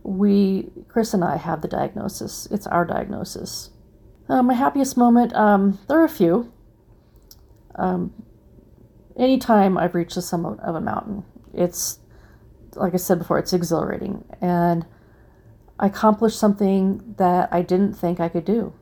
We, 0.06 0.70
Chris 0.88 1.16
and 1.16 1.24
I, 1.24 1.38
have 1.38 1.62
the 1.62 1.68
diagnosis. 1.68 2.48
It's 2.52 2.68
our 2.68 2.86
diagnosis. 2.86 3.72
Uh, 4.30 4.44
my 4.44 4.54
happiest 4.54 4.98
moment, 4.98 5.34
um, 5.34 5.80
there 5.88 6.00
are 6.00 6.06
a 6.06 6.10
few. 6.10 6.54
Um, 7.74 8.14
anytime 9.18 9.80
I've 9.80 9.96
reached 9.96 10.14
the 10.14 10.22
summit 10.22 10.60
of 10.60 10.76
a 10.76 10.82
mountain, 10.82 11.26
it's, 11.54 11.98
like 12.76 12.94
I 12.94 12.98
said 12.98 13.18
before, 13.18 13.40
it's 13.40 13.52
exhilarating. 13.52 14.26
And 14.40 14.86
I 15.80 15.88
accomplished 15.88 16.38
something 16.38 17.16
that 17.18 17.50
I 17.52 17.64
didn't 17.64 17.94
think 17.94 18.20
I 18.20 18.30
could 18.30 18.46
do. 18.46 18.74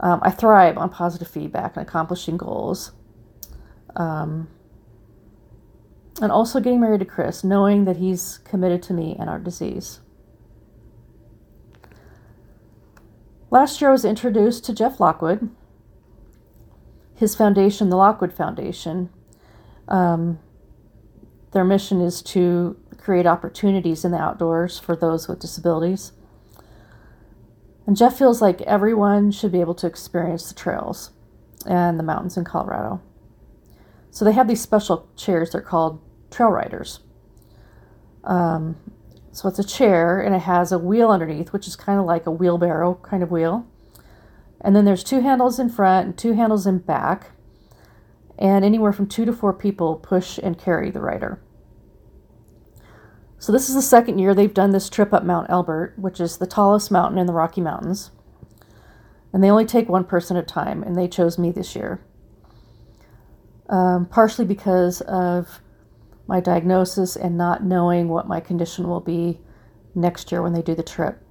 Um, 0.00 0.18
I 0.22 0.32
thrive 0.32 0.76
on 0.76 0.90
positive 0.90 1.28
feedback 1.28 1.76
and 1.76 1.86
accomplishing 1.86 2.36
goals. 2.36 2.90
Um, 3.94 4.48
and 6.20 6.32
also 6.32 6.60
getting 6.60 6.80
married 6.80 7.00
to 7.00 7.06
Chris, 7.06 7.44
knowing 7.44 7.84
that 7.84 7.96
he's 7.96 8.38
committed 8.38 8.82
to 8.84 8.94
me 8.94 9.16
and 9.18 9.28
our 9.28 9.38
disease. 9.38 10.00
Last 13.50 13.80
year, 13.80 13.90
I 13.90 13.92
was 13.92 14.04
introduced 14.04 14.64
to 14.64 14.74
Jeff 14.74 14.98
Lockwood. 14.98 15.50
His 17.14 17.34
foundation, 17.34 17.90
the 17.90 17.96
Lockwood 17.96 18.32
Foundation, 18.32 19.08
um, 19.88 20.38
their 21.52 21.64
mission 21.64 22.00
is 22.00 22.20
to 22.22 22.76
create 22.98 23.26
opportunities 23.26 24.04
in 24.04 24.10
the 24.10 24.18
outdoors 24.18 24.78
for 24.78 24.96
those 24.96 25.28
with 25.28 25.38
disabilities. 25.38 26.12
And 27.86 27.96
Jeff 27.96 28.18
feels 28.18 28.42
like 28.42 28.60
everyone 28.62 29.30
should 29.30 29.52
be 29.52 29.60
able 29.60 29.76
to 29.76 29.86
experience 29.86 30.48
the 30.48 30.54
trails 30.54 31.12
and 31.64 31.98
the 31.98 32.02
mountains 32.02 32.36
in 32.36 32.44
Colorado. 32.44 33.00
So 34.10 34.24
they 34.24 34.32
have 34.32 34.48
these 34.48 34.60
special 34.60 35.08
chairs, 35.16 35.50
they're 35.50 35.60
called 35.60 36.00
trail 36.30 36.50
riders. 36.50 37.00
Um, 38.24 38.76
so 39.32 39.48
it's 39.48 39.58
a 39.58 39.64
chair 39.64 40.20
and 40.20 40.34
it 40.34 40.42
has 40.42 40.72
a 40.72 40.78
wheel 40.78 41.10
underneath, 41.10 41.52
which 41.52 41.68
is 41.68 41.76
kind 41.76 42.00
of 42.00 42.06
like 42.06 42.26
a 42.26 42.30
wheelbarrow 42.30 42.94
kind 43.02 43.22
of 43.22 43.30
wheel. 43.30 43.66
And 44.60 44.76
then 44.76 44.84
there's 44.84 45.04
two 45.04 45.20
handles 45.20 45.58
in 45.58 45.68
front 45.70 46.06
and 46.06 46.18
two 46.18 46.32
handles 46.34 46.66
in 46.66 46.78
back. 46.78 47.32
And 48.38 48.64
anywhere 48.64 48.92
from 48.92 49.08
two 49.08 49.24
to 49.26 49.32
four 49.32 49.52
people 49.54 49.96
push 49.96 50.38
and 50.38 50.58
carry 50.58 50.90
the 50.90 51.00
rider. 51.00 51.40
So, 53.38 53.52
this 53.52 53.68
is 53.68 53.74
the 53.76 53.82
second 53.82 54.18
year 54.18 54.34
they've 54.34 54.52
done 54.54 54.70
this 54.72 54.90
trip 54.90 55.12
up 55.14 55.24
Mount 55.24 55.50
Elbert, 55.50 55.98
which 55.98 56.20
is 56.20 56.38
the 56.38 56.46
tallest 56.46 56.90
mountain 56.90 57.18
in 57.18 57.26
the 57.26 57.32
Rocky 57.34 57.60
Mountains. 57.60 58.10
And 59.32 59.44
they 59.44 59.50
only 59.50 59.66
take 59.66 59.88
one 59.88 60.04
person 60.04 60.36
at 60.36 60.44
a 60.44 60.46
time, 60.46 60.82
and 60.82 60.96
they 60.96 61.08
chose 61.08 61.38
me 61.38 61.52
this 61.52 61.76
year. 61.76 62.00
um, 63.68 64.06
partially 64.06 64.44
because 64.44 65.00
of 65.02 65.60
my 66.26 66.40
diagnosis 66.40 67.16
and 67.16 67.36
not 67.36 67.64
knowing 67.64 68.08
what 68.08 68.28
my 68.28 68.40
condition 68.40 68.88
will 68.88 69.00
be 69.00 69.40
next 69.94 70.30
year 70.30 70.42
when 70.42 70.52
they 70.52 70.62
do 70.62 70.74
the 70.74 70.82
trip. 70.82 71.22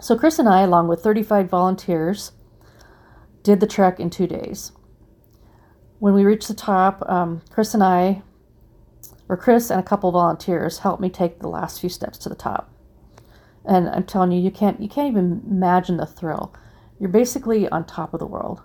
So, 0.00 0.16
Chris 0.16 0.38
and 0.38 0.48
I, 0.48 0.62
along 0.62 0.88
with 0.88 1.02
35 1.02 1.48
volunteers, 1.48 2.32
did 3.42 3.60
the 3.60 3.66
trek 3.66 3.98
in 3.98 4.10
two 4.10 4.26
days. 4.26 4.72
When 5.98 6.14
we 6.14 6.24
reached 6.24 6.48
the 6.48 6.54
top, 6.54 7.02
um, 7.08 7.42
Chris 7.50 7.74
and 7.74 7.82
I, 7.82 8.22
or 9.28 9.36
Chris 9.36 9.70
and 9.70 9.80
a 9.80 9.82
couple 9.82 10.12
volunteers, 10.12 10.78
helped 10.78 11.02
me 11.02 11.10
take 11.10 11.40
the 11.40 11.48
last 11.48 11.80
few 11.80 11.88
steps 11.88 12.18
to 12.18 12.28
the 12.28 12.36
top. 12.36 12.72
And 13.64 13.88
I'm 13.88 14.04
telling 14.04 14.32
you, 14.32 14.40
you 14.40 14.50
can't 14.50 14.80
you 14.80 14.88
can't 14.88 15.08
even 15.08 15.42
imagine 15.50 15.96
the 15.96 16.06
thrill. 16.06 16.54
You're 17.00 17.10
basically 17.10 17.68
on 17.68 17.84
top 17.84 18.14
of 18.14 18.20
the 18.20 18.26
world. 18.26 18.62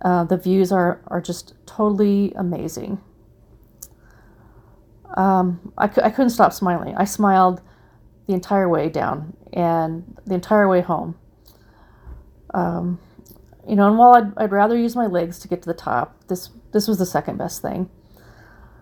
Uh, 0.00 0.24
the 0.24 0.36
views 0.36 0.70
are 0.72 1.02
are 1.08 1.20
just 1.20 1.54
totally 1.66 2.32
amazing. 2.36 3.00
Um, 5.14 5.72
I, 5.76 5.84
I 5.84 6.10
couldn't 6.10 6.30
stop 6.30 6.52
smiling. 6.52 6.94
I 6.96 7.04
smiled 7.04 7.60
the 8.26 8.34
entire 8.34 8.68
way 8.68 8.88
down 8.88 9.36
and 9.52 10.16
the 10.26 10.34
entire 10.34 10.68
way 10.68 10.80
home. 10.80 11.16
Um, 12.54 12.98
you 13.68 13.76
know, 13.76 13.88
and 13.88 13.98
while 13.98 14.14
I'd, 14.14 14.36
I'd 14.36 14.52
rather 14.52 14.76
use 14.76 14.96
my 14.96 15.06
legs 15.06 15.38
to 15.40 15.48
get 15.48 15.62
to 15.62 15.68
the 15.68 15.74
top, 15.74 16.26
this 16.28 16.50
this 16.72 16.88
was 16.88 16.98
the 16.98 17.06
second 17.06 17.36
best 17.36 17.62
thing. 17.62 17.90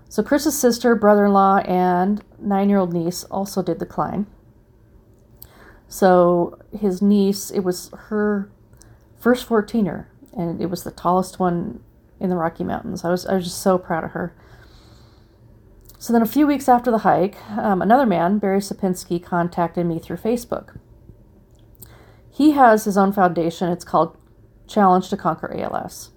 So 0.09 0.23
Chris's 0.23 0.59
sister, 0.59 0.95
brother-in-law, 0.95 1.59
and 1.59 2.25
nine-year-old 2.40 2.93
niece 2.93 3.25
also 3.25 3.62
did 3.62 3.79
the 3.79 3.87
climb. 3.87 4.27
So 5.87 6.59
his 6.77 7.03
niece, 7.03 7.51
it 7.51 7.61
was 7.61 7.90
her 8.09 8.51
first 9.19 9.49
14er, 9.49 10.07
and 10.37 10.61
it 10.61 10.66
was 10.66 10.83
the 10.83 10.90
tallest 10.90 11.38
one 11.38 11.81
in 12.19 12.31
the 12.31 12.37
Rocky 12.37 12.64
Mountains. 12.64 13.05
I 13.05 13.11
was 13.11 13.27
I 13.27 13.35
was 13.35 13.45
just 13.45 13.62
so 13.62 13.77
proud 13.79 14.05
of 14.05 14.12
her. 14.12 14.35
So 16.00 16.14
then, 16.14 16.22
a 16.22 16.26
few 16.26 16.46
weeks 16.46 16.66
after 16.66 16.90
the 16.90 17.00
hike, 17.00 17.36
um, 17.50 17.82
another 17.82 18.06
man, 18.06 18.38
Barry 18.38 18.60
Sapinski, 18.60 19.22
contacted 19.22 19.84
me 19.84 19.98
through 19.98 20.16
Facebook. 20.16 20.78
He 22.30 22.52
has 22.52 22.86
his 22.86 22.96
own 22.96 23.12
foundation. 23.12 23.68
It's 23.68 23.84
called 23.84 24.16
Challenge 24.66 25.06
to 25.10 25.18
Conquer 25.18 25.54
ALS. 25.54 26.12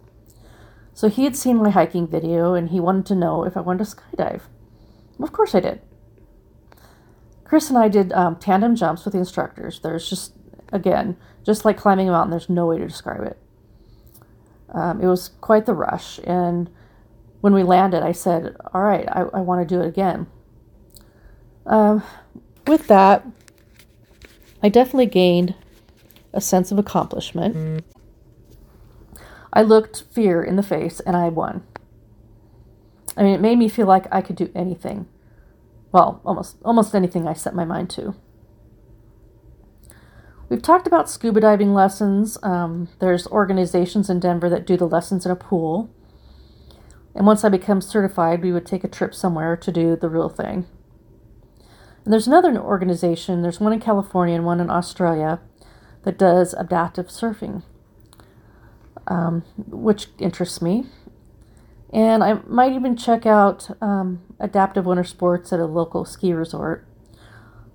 So 0.93 1.09
he 1.09 1.25
had 1.25 1.35
seen 1.35 1.57
my 1.57 1.69
hiking 1.69 2.07
video 2.07 2.53
and 2.53 2.69
he 2.69 2.79
wanted 2.79 3.05
to 3.07 3.15
know 3.15 3.43
if 3.43 3.57
I 3.57 3.59
wanted 3.59 3.83
to 3.83 3.93
skydive. 3.93 4.43
Of 5.21 5.33
course 5.33 5.53
I 5.53 5.59
did. 5.59 5.81
Chris 7.43 7.67
and 7.67 7.77
I 7.77 7.89
did 7.89 8.13
um, 8.13 8.37
tandem 8.37 8.77
jumps 8.77 9.03
with 9.03 9.11
the 9.11 9.19
instructors. 9.19 9.81
There's 9.81 10.09
just, 10.09 10.31
again, 10.71 11.17
just 11.43 11.65
like 11.65 11.75
climbing 11.75 12.07
a 12.07 12.13
mountain, 12.13 12.31
there's 12.31 12.49
no 12.49 12.67
way 12.67 12.77
to 12.77 12.87
describe 12.87 13.23
it. 13.23 13.37
Um, 14.73 15.01
it 15.01 15.07
was 15.07 15.27
quite 15.41 15.65
the 15.65 15.73
rush, 15.73 16.21
and 16.23 16.69
when 17.43 17.53
we 17.53 17.61
landed, 17.61 18.03
I 18.03 18.13
said, 18.13 18.55
All 18.73 18.83
right, 18.83 19.05
I, 19.09 19.23
I 19.33 19.41
want 19.41 19.67
to 19.67 19.75
do 19.75 19.81
it 19.81 19.85
again. 19.85 20.27
Um, 21.65 22.01
with 22.65 22.87
that, 22.87 23.27
I 24.63 24.69
definitely 24.69 25.07
gained 25.07 25.53
a 26.31 26.39
sense 26.39 26.71
of 26.71 26.79
accomplishment. 26.79 27.83
I 29.51 29.61
looked 29.61 30.05
fear 30.09 30.41
in 30.41 30.55
the 30.55 30.63
face 30.63 31.01
and 31.01 31.17
I 31.17 31.27
won. 31.27 31.63
I 33.17 33.23
mean, 33.23 33.33
it 33.33 33.41
made 33.41 33.57
me 33.57 33.67
feel 33.67 33.87
like 33.87 34.05
I 34.09 34.21
could 34.21 34.37
do 34.37 34.49
anything. 34.55 35.09
Well, 35.91 36.21
almost 36.23 36.55
almost 36.63 36.95
anything 36.95 37.27
I 37.27 37.33
set 37.33 37.53
my 37.53 37.65
mind 37.65 37.89
to. 37.91 38.15
We've 40.47 40.61
talked 40.61 40.87
about 40.87 41.09
scuba 41.09 41.41
diving 41.41 41.73
lessons. 41.73 42.37
Um, 42.41 42.87
there's 42.99 43.27
organizations 43.27 44.09
in 44.09 44.21
Denver 44.21 44.49
that 44.49 44.65
do 44.65 44.77
the 44.77 44.87
lessons 44.87 45.25
in 45.25 45.31
a 45.33 45.35
pool. 45.35 45.89
And 47.15 47.27
once 47.27 47.43
I 47.43 47.49
become 47.49 47.81
certified, 47.81 48.41
we 48.41 48.51
would 48.51 48.65
take 48.65 48.83
a 48.83 48.87
trip 48.87 49.13
somewhere 49.13 49.55
to 49.55 49.71
do 49.71 49.95
the 49.95 50.09
real 50.09 50.29
thing. 50.29 50.65
And 52.03 52.11
there's 52.11 52.27
another 52.27 52.57
organization, 52.57 53.41
there's 53.41 53.59
one 53.59 53.71
in 53.71 53.79
California 53.79 54.35
and 54.35 54.45
one 54.45 54.59
in 54.59 54.69
Australia 54.69 55.39
that 56.03 56.17
does 56.17 56.53
adaptive 56.53 57.07
surfing, 57.07 57.63
um, 59.07 59.43
which 59.57 60.07
interests 60.19 60.61
me. 60.61 60.85
And 61.93 62.23
I 62.23 62.39
might 62.47 62.73
even 62.73 62.97
check 62.97 63.25
out 63.25 63.69
um, 63.81 64.21
adaptive 64.39 64.85
winter 64.85 65.03
sports 65.03 65.53
at 65.53 65.59
a 65.59 65.65
local 65.65 66.05
ski 66.05 66.33
resort. 66.33 66.87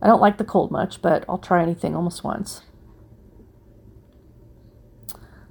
I 0.02 0.06
don't 0.06 0.20
like 0.20 0.38
the 0.38 0.44
cold 0.44 0.70
much, 0.70 1.00
but 1.00 1.24
I'll 1.28 1.38
try 1.38 1.62
anything 1.62 1.94
almost 1.94 2.22
once. 2.24 2.62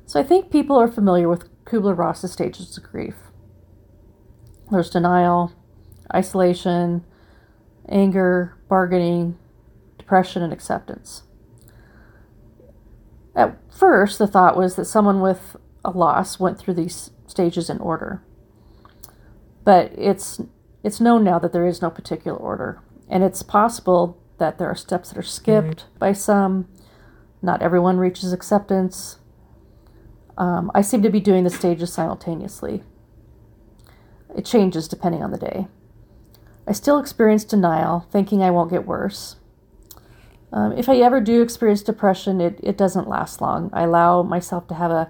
So 0.06 0.20
I 0.20 0.24
think 0.24 0.52
people 0.52 0.78
are 0.78 0.88
familiar 0.88 1.28
with 1.28 1.50
Kubler 1.66 1.98
Ross's 1.98 2.32
stages 2.32 2.78
of 2.78 2.84
grief. 2.84 3.16
There's 4.72 4.90
denial, 4.90 5.54
isolation, 6.14 7.06
anger, 7.88 8.58
bargaining, 8.68 9.38
depression, 9.98 10.42
and 10.42 10.52
acceptance. 10.52 11.24
At 13.36 13.58
first, 13.72 14.18
the 14.18 14.28
thought 14.28 14.58
was 14.58 14.76
that 14.76 14.86
someone 14.86 15.22
with 15.22 15.56
a 15.86 15.92
loss 15.92 16.40
went 16.40 16.58
through 16.58 16.74
these 16.74 17.12
stages 17.28 17.70
in 17.70 17.78
order. 17.80 18.22
But 19.64 19.92
it's 19.98 20.42
it's 20.84 21.02
known 21.02 21.24
now 21.24 21.40
that 21.40 21.54
there 21.54 21.68
is 21.68 21.82
no 21.82 21.90
particular 21.90 22.38
order, 22.38 22.82
and 23.10 23.24
it's 23.24 23.44
possible 23.44 24.18
that 24.38 24.58
there 24.58 24.70
are 24.70 24.76
steps 24.76 25.10
that 25.10 25.18
are 25.18 25.24
skipped 25.24 25.82
mm-hmm. 25.82 26.00
by 26.00 26.14
some. 26.14 26.68
Not 27.42 27.62
everyone 27.62 27.98
reaches 27.98 28.34
acceptance. 28.34 29.20
Um, 30.38 30.72
I 30.74 30.82
seem 30.82 31.02
to 31.04 31.10
be 31.10 31.20
doing 31.20 31.44
the 31.44 31.50
stages 31.50 31.94
simultaneously. 31.94 32.84
It 34.38 34.46
changes 34.46 34.88
depending 34.88 35.24
on 35.24 35.32
the 35.32 35.38
day. 35.38 35.68
I 36.68 36.72
still 36.72 37.00
experience 37.00 37.44
denial, 37.44 38.08
thinking 38.12 38.44
I 38.44 38.52
won't 38.52 38.70
get 38.70 38.86
worse. 38.86 39.38
Um, 40.54 40.74
if 40.74 40.88
I 40.88 40.98
ever 40.98 41.20
do 41.20 41.42
experience 41.42 41.82
depression, 41.82 42.40
it, 42.40 42.60
it 42.62 42.78
doesn't 42.78 43.10
last 43.10 43.42
long. 43.42 43.72
I 43.74 43.84
allow 43.84 44.22
myself 44.22 44.68
to 44.68 44.76
have 44.76 44.92
a 44.92 45.10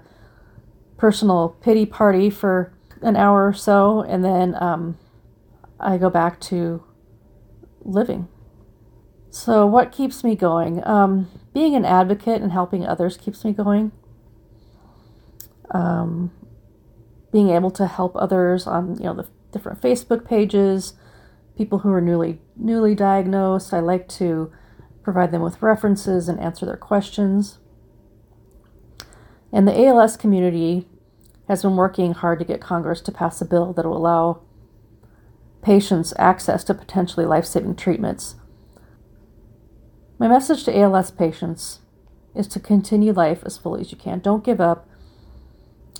personal 0.96 1.50
pity 1.60 1.84
party 1.84 2.30
for 2.30 2.72
an 3.02 3.16
hour 3.16 3.46
or 3.46 3.52
so, 3.52 4.00
and 4.00 4.24
then 4.24 4.56
um, 4.60 4.98
I 5.78 5.98
go 5.98 6.10
back 6.10 6.40
to 6.42 6.82
living. 7.82 8.28
So, 9.30 9.66
what 9.66 9.92
keeps 9.92 10.24
me 10.24 10.34
going? 10.34 10.84
Um, 10.86 11.30
being 11.52 11.74
an 11.74 11.84
advocate 11.84 12.40
and 12.40 12.50
helping 12.50 12.86
others 12.86 13.16
keeps 13.16 13.44
me 13.44 13.52
going. 13.52 13.92
Um, 15.70 16.32
being 17.32 17.50
able 17.50 17.70
to 17.72 17.86
help 17.86 18.16
others 18.16 18.66
on 18.66 18.96
you 18.96 19.04
know 19.04 19.14
the 19.14 19.28
different 19.52 19.80
Facebook 19.80 20.24
pages, 20.24 20.94
people 21.56 21.80
who 21.80 21.90
are 21.90 22.00
newly 22.00 22.40
newly 22.56 22.94
diagnosed. 22.94 23.72
I 23.72 23.80
like 23.80 24.08
to 24.08 24.52
provide 25.02 25.32
them 25.32 25.42
with 25.42 25.62
references 25.62 26.28
and 26.28 26.38
answer 26.40 26.66
their 26.66 26.76
questions. 26.76 27.58
And 29.52 29.66
the 29.66 29.86
ALS 29.86 30.16
community 30.16 30.86
has 31.48 31.62
been 31.62 31.76
working 31.76 32.12
hard 32.12 32.38
to 32.38 32.44
get 32.44 32.60
Congress 32.60 33.00
to 33.00 33.12
pass 33.12 33.40
a 33.40 33.46
bill 33.46 33.72
that 33.72 33.86
will 33.86 33.96
allow 33.96 34.42
patients 35.62 36.12
access 36.18 36.62
to 36.64 36.74
potentially 36.74 37.24
life 37.24 37.46
saving 37.46 37.76
treatments. 37.76 38.36
My 40.18 40.28
message 40.28 40.64
to 40.64 40.78
ALS 40.78 41.10
patients 41.10 41.80
is 42.34 42.46
to 42.48 42.60
continue 42.60 43.12
life 43.12 43.42
as 43.44 43.56
fully 43.56 43.80
as 43.80 43.90
you 43.90 43.98
can. 43.98 44.20
Don't 44.20 44.44
give 44.44 44.60
up 44.60 44.87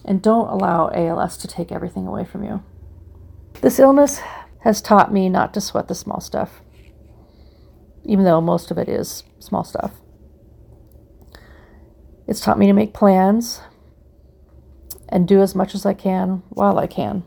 and 0.08 0.22
don't 0.22 0.48
allow 0.48 0.90
ALS 0.94 1.36
to 1.36 1.46
take 1.46 1.70
everything 1.70 2.06
away 2.06 2.24
from 2.24 2.42
you. 2.42 2.62
This 3.60 3.78
illness 3.78 4.20
has 4.60 4.80
taught 4.80 5.12
me 5.12 5.28
not 5.28 5.52
to 5.52 5.60
sweat 5.60 5.86
the 5.86 5.94
small 5.94 6.18
stuff, 6.18 6.62
even 8.04 8.24
though 8.24 8.40
most 8.40 8.70
of 8.70 8.78
it 8.78 8.88
is 8.88 9.22
small 9.38 9.64
stuff. 9.64 9.92
It's 12.26 12.40
taught 12.40 12.58
me 12.58 12.66
to 12.66 12.72
make 12.72 12.94
plans 12.94 13.60
and 15.10 15.28
do 15.28 15.42
as 15.42 15.54
much 15.54 15.74
as 15.74 15.84
I 15.84 15.92
can 15.92 16.42
while 16.48 16.78
I 16.78 16.86
can. 16.86 17.22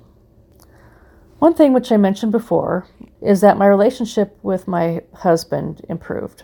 One 1.37 1.53
thing 1.53 1.73
which 1.73 1.91
I 1.91 1.97
mentioned 1.97 2.31
before 2.31 2.87
is 3.21 3.41
that 3.41 3.57
my 3.57 3.67
relationship 3.67 4.39
with 4.41 4.67
my 4.67 5.01
husband 5.13 5.85
improved. 5.87 6.43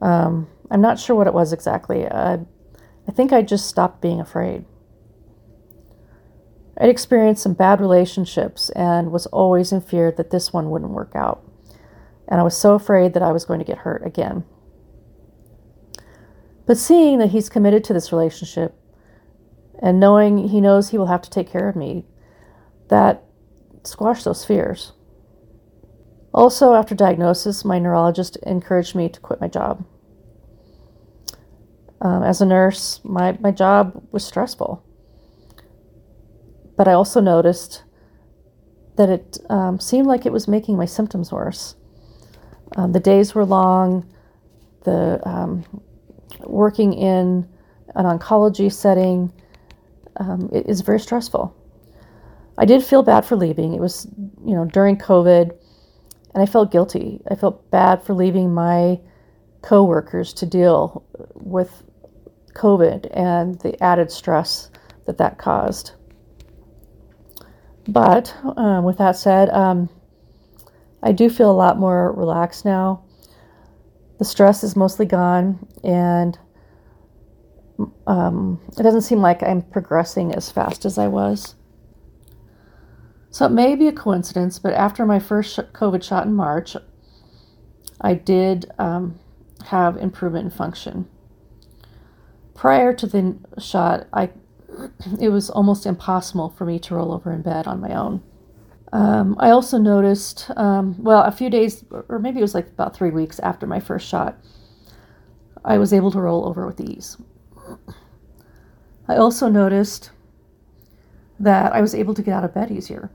Um, 0.00 0.48
I'm 0.72 0.80
not 0.80 0.98
sure 0.98 1.14
what 1.14 1.28
it 1.28 1.34
was 1.34 1.52
exactly. 1.52 2.04
I 3.10 3.12
think 3.12 3.32
I 3.32 3.42
just 3.42 3.66
stopped 3.66 4.00
being 4.00 4.20
afraid. 4.20 4.64
I'd 6.78 6.88
experienced 6.88 7.42
some 7.42 7.54
bad 7.54 7.80
relationships 7.80 8.70
and 8.70 9.10
was 9.10 9.26
always 9.26 9.72
in 9.72 9.80
fear 9.80 10.12
that 10.12 10.30
this 10.30 10.52
one 10.52 10.70
wouldn't 10.70 10.92
work 10.92 11.10
out. 11.16 11.42
And 12.28 12.38
I 12.38 12.44
was 12.44 12.56
so 12.56 12.74
afraid 12.74 13.14
that 13.14 13.22
I 13.24 13.32
was 13.32 13.44
going 13.44 13.58
to 13.58 13.64
get 13.64 13.78
hurt 13.78 14.06
again. 14.06 14.44
But 16.66 16.78
seeing 16.78 17.18
that 17.18 17.30
he's 17.30 17.48
committed 17.48 17.82
to 17.82 17.92
this 17.92 18.12
relationship 18.12 18.76
and 19.82 19.98
knowing 19.98 20.46
he 20.46 20.60
knows 20.60 20.90
he 20.90 20.98
will 20.98 21.06
have 21.06 21.22
to 21.22 21.30
take 21.30 21.50
care 21.50 21.68
of 21.68 21.74
me, 21.74 22.04
that 22.90 23.24
squashed 23.82 24.24
those 24.24 24.44
fears. 24.44 24.92
Also, 26.32 26.74
after 26.74 26.94
diagnosis, 26.94 27.64
my 27.64 27.80
neurologist 27.80 28.36
encouraged 28.44 28.94
me 28.94 29.08
to 29.08 29.18
quit 29.18 29.40
my 29.40 29.48
job. 29.48 29.84
Um, 32.02 32.22
as 32.22 32.40
a 32.40 32.46
nurse, 32.46 33.00
my, 33.04 33.36
my 33.40 33.50
job 33.50 34.02
was 34.12 34.24
stressful. 34.24 34.82
but 36.76 36.88
I 36.88 36.94
also 36.94 37.20
noticed 37.20 37.84
that 38.96 39.10
it 39.10 39.38
um, 39.50 39.78
seemed 39.78 40.06
like 40.06 40.24
it 40.26 40.32
was 40.32 40.48
making 40.48 40.76
my 40.78 40.86
symptoms 40.86 41.30
worse. 41.32 41.74
Um, 42.76 42.92
the 42.92 43.00
days 43.00 43.34
were 43.34 43.44
long. 43.44 44.10
The 44.84 45.20
um, 45.28 45.64
working 46.44 46.94
in 46.94 47.46
an 47.94 48.06
oncology 48.06 48.72
setting 48.72 49.32
um, 50.16 50.50
it 50.52 50.66
is 50.68 50.80
very 50.82 51.00
stressful. 51.00 51.54
I 52.58 52.64
did 52.64 52.82
feel 52.84 53.02
bad 53.02 53.24
for 53.26 53.36
leaving. 53.36 53.74
It 53.74 53.80
was, 53.80 54.06
you 54.44 54.54
know, 54.54 54.64
during 54.66 54.96
COVID, 54.98 55.50
and 56.34 56.42
I 56.42 56.46
felt 56.46 56.70
guilty. 56.72 57.20
I 57.30 57.34
felt 57.34 57.70
bad 57.70 58.02
for 58.02 58.14
leaving 58.14 58.54
my 58.54 59.00
coworkers 59.62 60.32
to 60.34 60.46
deal 60.46 61.04
with 61.34 61.82
COVID 62.54 63.08
and 63.12 63.58
the 63.60 63.80
added 63.82 64.10
stress 64.10 64.70
that 65.06 65.18
that 65.18 65.38
caused. 65.38 65.92
But 67.88 68.34
um, 68.56 68.84
with 68.84 68.98
that 68.98 69.16
said, 69.16 69.50
um, 69.50 69.88
I 71.02 71.12
do 71.12 71.30
feel 71.30 71.50
a 71.50 71.52
lot 71.52 71.78
more 71.78 72.12
relaxed 72.12 72.64
now. 72.64 73.04
The 74.18 74.24
stress 74.24 74.62
is 74.62 74.76
mostly 74.76 75.06
gone, 75.06 75.66
and 75.82 76.38
um, 78.06 78.60
it 78.78 78.82
doesn't 78.82 79.02
seem 79.02 79.20
like 79.20 79.42
I'm 79.42 79.62
progressing 79.62 80.34
as 80.34 80.50
fast 80.50 80.84
as 80.84 80.98
I 80.98 81.08
was. 81.08 81.54
So 83.30 83.46
it 83.46 83.52
may 83.52 83.76
be 83.76 83.88
a 83.88 83.92
coincidence, 83.92 84.58
but 84.58 84.74
after 84.74 85.06
my 85.06 85.18
first 85.18 85.56
COVID 85.72 86.02
shot 86.02 86.26
in 86.26 86.34
March, 86.34 86.76
I 88.00 88.14
did 88.14 88.70
um, 88.78 89.18
have 89.66 89.96
improvement 89.96 90.46
in 90.46 90.50
function. 90.50 91.08
Prior 92.60 92.92
to 92.92 93.06
the 93.06 93.38
shot, 93.58 94.06
I 94.12 94.28
it 95.18 95.30
was 95.30 95.48
almost 95.48 95.86
impossible 95.86 96.50
for 96.50 96.66
me 96.66 96.78
to 96.80 96.94
roll 96.94 97.10
over 97.10 97.32
in 97.32 97.40
bed 97.40 97.66
on 97.66 97.80
my 97.80 97.94
own. 97.94 98.22
Um, 98.92 99.34
I 99.38 99.48
also 99.48 99.78
noticed, 99.78 100.50
um, 100.58 101.02
well, 101.02 101.22
a 101.22 101.30
few 101.30 101.48
days, 101.48 101.86
or 102.10 102.18
maybe 102.18 102.38
it 102.38 102.42
was 102.42 102.54
like 102.54 102.68
about 102.68 102.94
three 102.94 103.12
weeks 103.12 103.38
after 103.38 103.66
my 103.66 103.80
first 103.80 104.06
shot, 104.06 104.36
I 105.64 105.78
was 105.78 105.94
able 105.94 106.10
to 106.10 106.20
roll 106.20 106.46
over 106.46 106.66
with 106.66 106.82
ease. 106.82 107.16
I 109.08 109.16
also 109.16 109.48
noticed 109.48 110.10
that 111.38 111.72
I 111.72 111.80
was 111.80 111.94
able 111.94 112.12
to 112.12 112.22
get 112.22 112.34
out 112.34 112.44
of 112.44 112.52
bed 112.52 112.70
easier. 112.70 113.10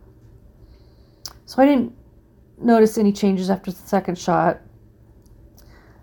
So 1.45 1.61
I 1.61 1.67
didn't 1.67 1.93
notice 2.57 2.97
any 2.97 3.13
changes 3.13 3.51
after 3.51 3.71
the 3.71 3.77
second 3.77 4.17
shot. 4.17 4.59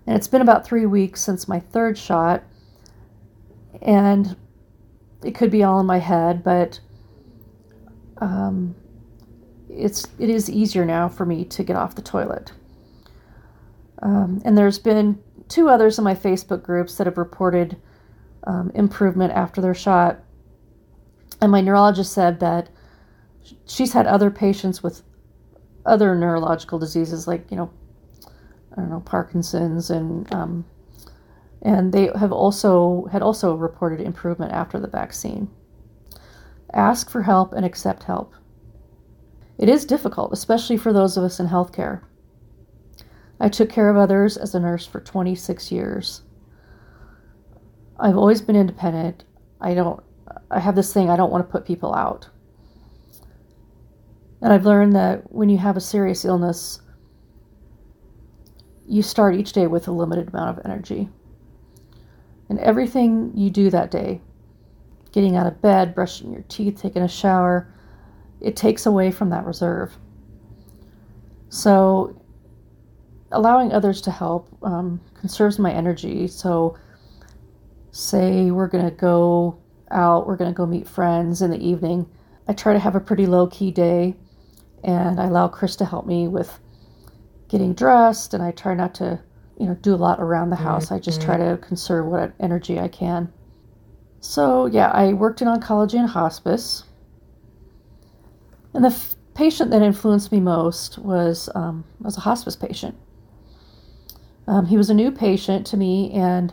And 0.07 0.15
it's 0.15 0.29
been 0.29 0.43
about 0.43 0.65
three 0.65 0.87
weeks 0.87 1.21
since 1.21 1.49
my 1.49 1.59
third 1.59 1.99
shot. 1.99 2.45
And 3.81 4.37
it 5.25 5.35
could 5.35 5.51
be 5.51 5.63
all 5.63 5.81
in 5.81 5.87
my 5.87 5.99
head, 5.99 6.45
but 6.45 6.81
um, 8.19 8.75
it's 9.69 10.07
it 10.19 10.29
is 10.29 10.51
easier 10.51 10.85
now 10.85 11.09
for 11.09 11.25
me 11.25 11.45
to 11.47 11.65
get 11.65 11.77
off 11.77 11.95
the 11.95 12.03
toilet. 12.03 12.53
Um, 14.03 14.43
and 14.45 14.59
there's 14.59 14.79
been 14.79 15.19
two 15.49 15.69
others 15.69 15.99
in 15.99 16.05
my 16.05 16.15
Facebook 16.15 16.63
groups 16.63 16.97
that 16.97 17.07
have 17.07 17.19
reported 17.19 17.77
um, 18.45 18.71
improvement 18.75 19.33
after 19.33 19.61
their 19.61 19.75
shot. 19.75 20.21
And 21.41 21.51
my 21.51 21.61
neurologist 21.61 22.13
said 22.13 22.41
that 22.41 22.69
she's 23.67 23.93
had 23.93 24.07
other 24.07 24.31
patients 24.31 24.83
with 24.83 25.03
other 25.85 26.15
neurological 26.15 26.79
diseases, 26.79 27.27
like, 27.27 27.51
you 27.51 27.57
know, 27.57 27.71
I 28.73 28.81
don't 28.81 28.91
know, 28.91 29.01
Parkinson's 29.01 29.91
and 29.91 30.33
um, 30.33 30.65
and 31.63 31.93
they 31.93 32.11
have 32.19 32.33
also 32.33 33.07
had 33.13 33.23
also 33.23 33.55
reported 33.55 34.01
improvement 34.01 34.53
after 34.53 34.81
the 34.81 34.89
vaccine. 34.89 35.49
Ask 36.75 37.09
for 37.09 37.23
help 37.23 37.53
and 37.53 37.65
accept 37.65 38.03
help. 38.03 38.35
It 39.59 39.69
is 39.69 39.85
difficult, 39.85 40.33
especially 40.33 40.77
for 40.77 40.93
those 40.93 41.17
of 41.17 41.23
us 41.23 41.39
in 41.39 41.47
healthcare. 41.47 42.03
I 43.39 43.49
took 43.49 43.71
care 43.71 43.91
of 43.91 43.97
others 43.97 44.37
as 44.37 44.55
a 44.55 44.61
nurse 44.61 44.87
for 44.87 45.01
26 45.01 45.71
years. 45.71 46.23
I've 47.99 48.17
always 48.17 48.41
been 48.41 48.57
independent. 48.57 49.25
I 49.61 49.75
don't, 49.75 50.03
I 50.51 50.59
have 50.59 50.75
this 50.75 50.93
thing, 50.93 51.11
I 51.11 51.17
don't 51.17 51.31
want 51.31 51.47
to 51.47 51.53
put 51.53 51.65
people 51.65 51.95
out. 51.95 52.29
And 54.41 54.53
I've 54.53 54.67
learned 54.67 54.97
that 54.97 55.33
when 55.33 55.49
you 55.49 55.59
have 55.59 55.77
a 55.77 55.81
serious 55.81 56.25
illness, 56.25 56.81
you 58.89 59.03
start 59.03 59.37
each 59.37 59.53
day 59.53 59.69
with 59.69 59.87
a 59.87 59.93
limited 59.93 60.29
amount 60.29 60.59
of 60.59 60.65
energy. 60.65 61.09
And 62.53 62.61
everything 62.61 63.33
you 63.35 63.49
do 63.49 63.71
that 63.71 63.91
day, 63.91 64.21
getting 65.11 65.37
out 65.37 65.47
of 65.47 65.63
bed, 65.63 65.95
brushing 65.95 66.31
your 66.31 66.43
teeth, 66.49 66.79
taking 66.83 67.01
a 67.01 67.09
shower, 67.09 67.73
it 68.43 68.57
takes 68.57 68.85
away 68.85 69.11
from 69.11 69.31
that 69.31 69.47
reserve. 69.47 69.97
So, 71.49 72.21
allowing 73.31 73.73
others 73.73 74.03
to 74.03 74.11
help 74.11 74.49
um, 74.63 75.01
conserves 75.15 75.59
my 75.59 75.73
energy. 75.73 76.29
So, 76.29 76.77
say 77.91 78.51
we're 78.51 78.69
going 78.69 78.85
to 78.85 78.95
go 78.95 79.59
out, 79.91 80.27
we're 80.27 80.37
going 80.37 80.53
to 80.53 80.55
go 80.55 80.67
meet 80.67 80.87
friends 80.87 81.41
in 81.41 81.51
the 81.51 81.67
evening, 81.67 82.07
I 82.47 82.53
try 82.53 82.75
to 82.75 82.79
have 82.79 82.95
a 82.95 83.01
pretty 83.01 83.25
low 83.25 83.47
key 83.47 83.71
day 83.71 84.15
and 84.85 85.19
I 85.19 85.25
allow 85.25 85.49
Chris 85.49 85.75
to 85.77 85.87
help 85.87 86.05
me 86.05 86.29
with 86.29 86.61
getting 87.49 87.73
dressed 87.73 88.35
and 88.35 88.43
I 88.43 88.51
try 88.51 88.75
not 88.75 88.95
to, 88.97 89.23
you 89.63 89.69
know, 89.69 89.75
do 89.77 89.95
a 89.95 89.97
lot 89.97 90.21
around 90.21 90.51
the 90.51 90.57
house. 90.57 90.91
I 90.91 90.99
just 90.99 91.23
try 91.23 91.37
to 91.37 91.57
conserve 91.59 92.07
what 92.07 92.33
energy 92.41 92.81
I 92.81 92.89
can. 92.89 93.33
So, 94.19 94.67
yeah, 94.67 94.91
I 94.91 95.13
worked 95.13 95.41
in 95.41 95.47
oncology 95.47 95.99
and 96.01 96.09
hospice. 96.09 96.83
And 98.75 98.85
the 98.85 98.89
f- 98.89 99.15
patient 99.35 99.71
that 99.71 99.81
influenced 99.81 100.33
me 100.33 100.41
most 100.41 100.99
was 100.99 101.49
um, 101.55 101.85
was 102.01 102.17
a 102.17 102.21
hospice 102.21 102.57
patient. 102.57 102.97
Um, 104.49 104.67
he 104.67 104.77
was 104.77 104.91
a 104.91 104.95
new 104.95 105.13
patient 105.13 105.65
to 105.69 105.77
me, 105.77 106.11
and 106.13 106.53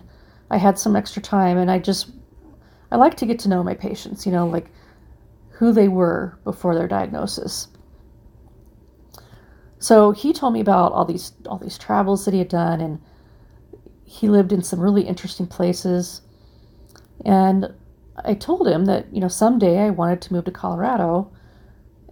I 0.51 0.57
had 0.57 0.77
some 0.77 0.95
extra 0.95 1.21
time 1.21 1.57
and 1.57 1.71
I 1.71 1.79
just 1.79 2.11
I 2.91 2.97
like 2.97 3.15
to 3.17 3.25
get 3.25 3.39
to 3.39 3.49
know 3.49 3.63
my 3.63 3.73
patients, 3.73 4.25
you 4.25 4.31
know, 4.31 4.47
like 4.47 4.69
who 5.49 5.71
they 5.71 5.87
were 5.87 6.37
before 6.43 6.75
their 6.75 6.87
diagnosis. 6.87 7.67
So 9.79 10.11
he 10.11 10.33
told 10.33 10.53
me 10.53 10.59
about 10.59 10.91
all 10.91 11.05
these 11.05 11.31
all 11.47 11.57
these 11.57 11.77
travels 11.77 12.25
that 12.25 12.33
he 12.33 12.39
had 12.39 12.49
done 12.49 12.81
and 12.81 13.01
he 14.03 14.27
lived 14.27 14.51
in 14.51 14.61
some 14.61 14.79
really 14.79 15.03
interesting 15.03 15.47
places. 15.47 16.21
And 17.23 17.73
I 18.25 18.33
told 18.33 18.67
him 18.67 18.85
that, 18.85 19.13
you 19.13 19.21
know, 19.21 19.27
someday 19.27 19.79
I 19.79 19.91
wanted 19.91 20.21
to 20.23 20.33
move 20.33 20.45
to 20.45 20.51
Colorado 20.51 21.31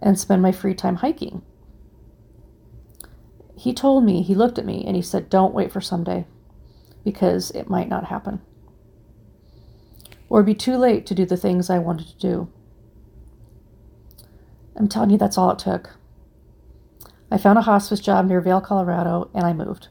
and 0.00 0.18
spend 0.18 0.40
my 0.40 0.52
free 0.52 0.74
time 0.74 0.96
hiking. 0.96 1.42
He 3.56 3.74
told 3.74 4.04
me, 4.04 4.22
he 4.22 4.34
looked 4.34 4.58
at 4.58 4.64
me 4.64 4.84
and 4.86 4.94
he 4.94 5.02
said, 5.02 5.28
Don't 5.28 5.52
wait 5.52 5.72
for 5.72 5.80
someday 5.80 6.24
because 7.04 7.50
it 7.50 7.68
might 7.68 7.88
not 7.88 8.04
happen. 8.04 8.40
Or 10.28 10.42
be 10.42 10.54
too 10.54 10.76
late 10.76 11.04
to 11.06 11.14
do 11.14 11.26
the 11.26 11.36
things 11.36 11.68
I 11.68 11.78
wanted 11.78 12.06
to 12.08 12.18
do. 12.18 12.48
I'm 14.76 14.88
telling 14.88 15.10
you, 15.10 15.18
that's 15.18 15.36
all 15.36 15.50
it 15.50 15.58
took. 15.58 15.97
I 17.30 17.38
found 17.38 17.58
a 17.58 17.62
hospice 17.62 18.00
job 18.00 18.26
near 18.26 18.40
Vail, 18.40 18.60
Colorado, 18.60 19.30
and 19.34 19.44
I 19.44 19.52
moved. 19.52 19.88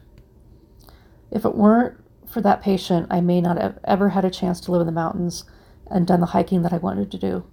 If 1.30 1.44
it 1.44 1.54
weren't 1.54 1.96
for 2.26 2.40
that 2.40 2.62
patient, 2.62 3.06
I 3.10 3.20
may 3.20 3.40
not 3.40 3.58
have 3.58 3.78
ever 3.84 4.10
had 4.10 4.24
a 4.24 4.30
chance 4.30 4.60
to 4.60 4.72
live 4.72 4.80
in 4.80 4.86
the 4.86 4.92
mountains 4.92 5.44
and 5.90 6.06
done 6.06 6.20
the 6.20 6.26
hiking 6.26 6.62
that 6.62 6.72
I 6.72 6.78
wanted 6.78 7.10
to 7.10 7.18
do. 7.18 7.44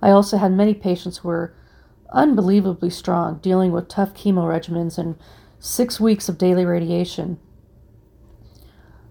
I 0.00 0.10
also 0.10 0.38
had 0.38 0.52
many 0.52 0.74
patients 0.74 1.18
who 1.18 1.28
were 1.28 1.54
unbelievably 2.12 2.90
strong, 2.90 3.38
dealing 3.38 3.72
with 3.72 3.88
tough 3.88 4.14
chemo 4.14 4.44
regimens 4.44 4.98
and 4.98 5.16
six 5.58 6.00
weeks 6.00 6.28
of 6.28 6.38
daily 6.38 6.64
radiation 6.64 7.38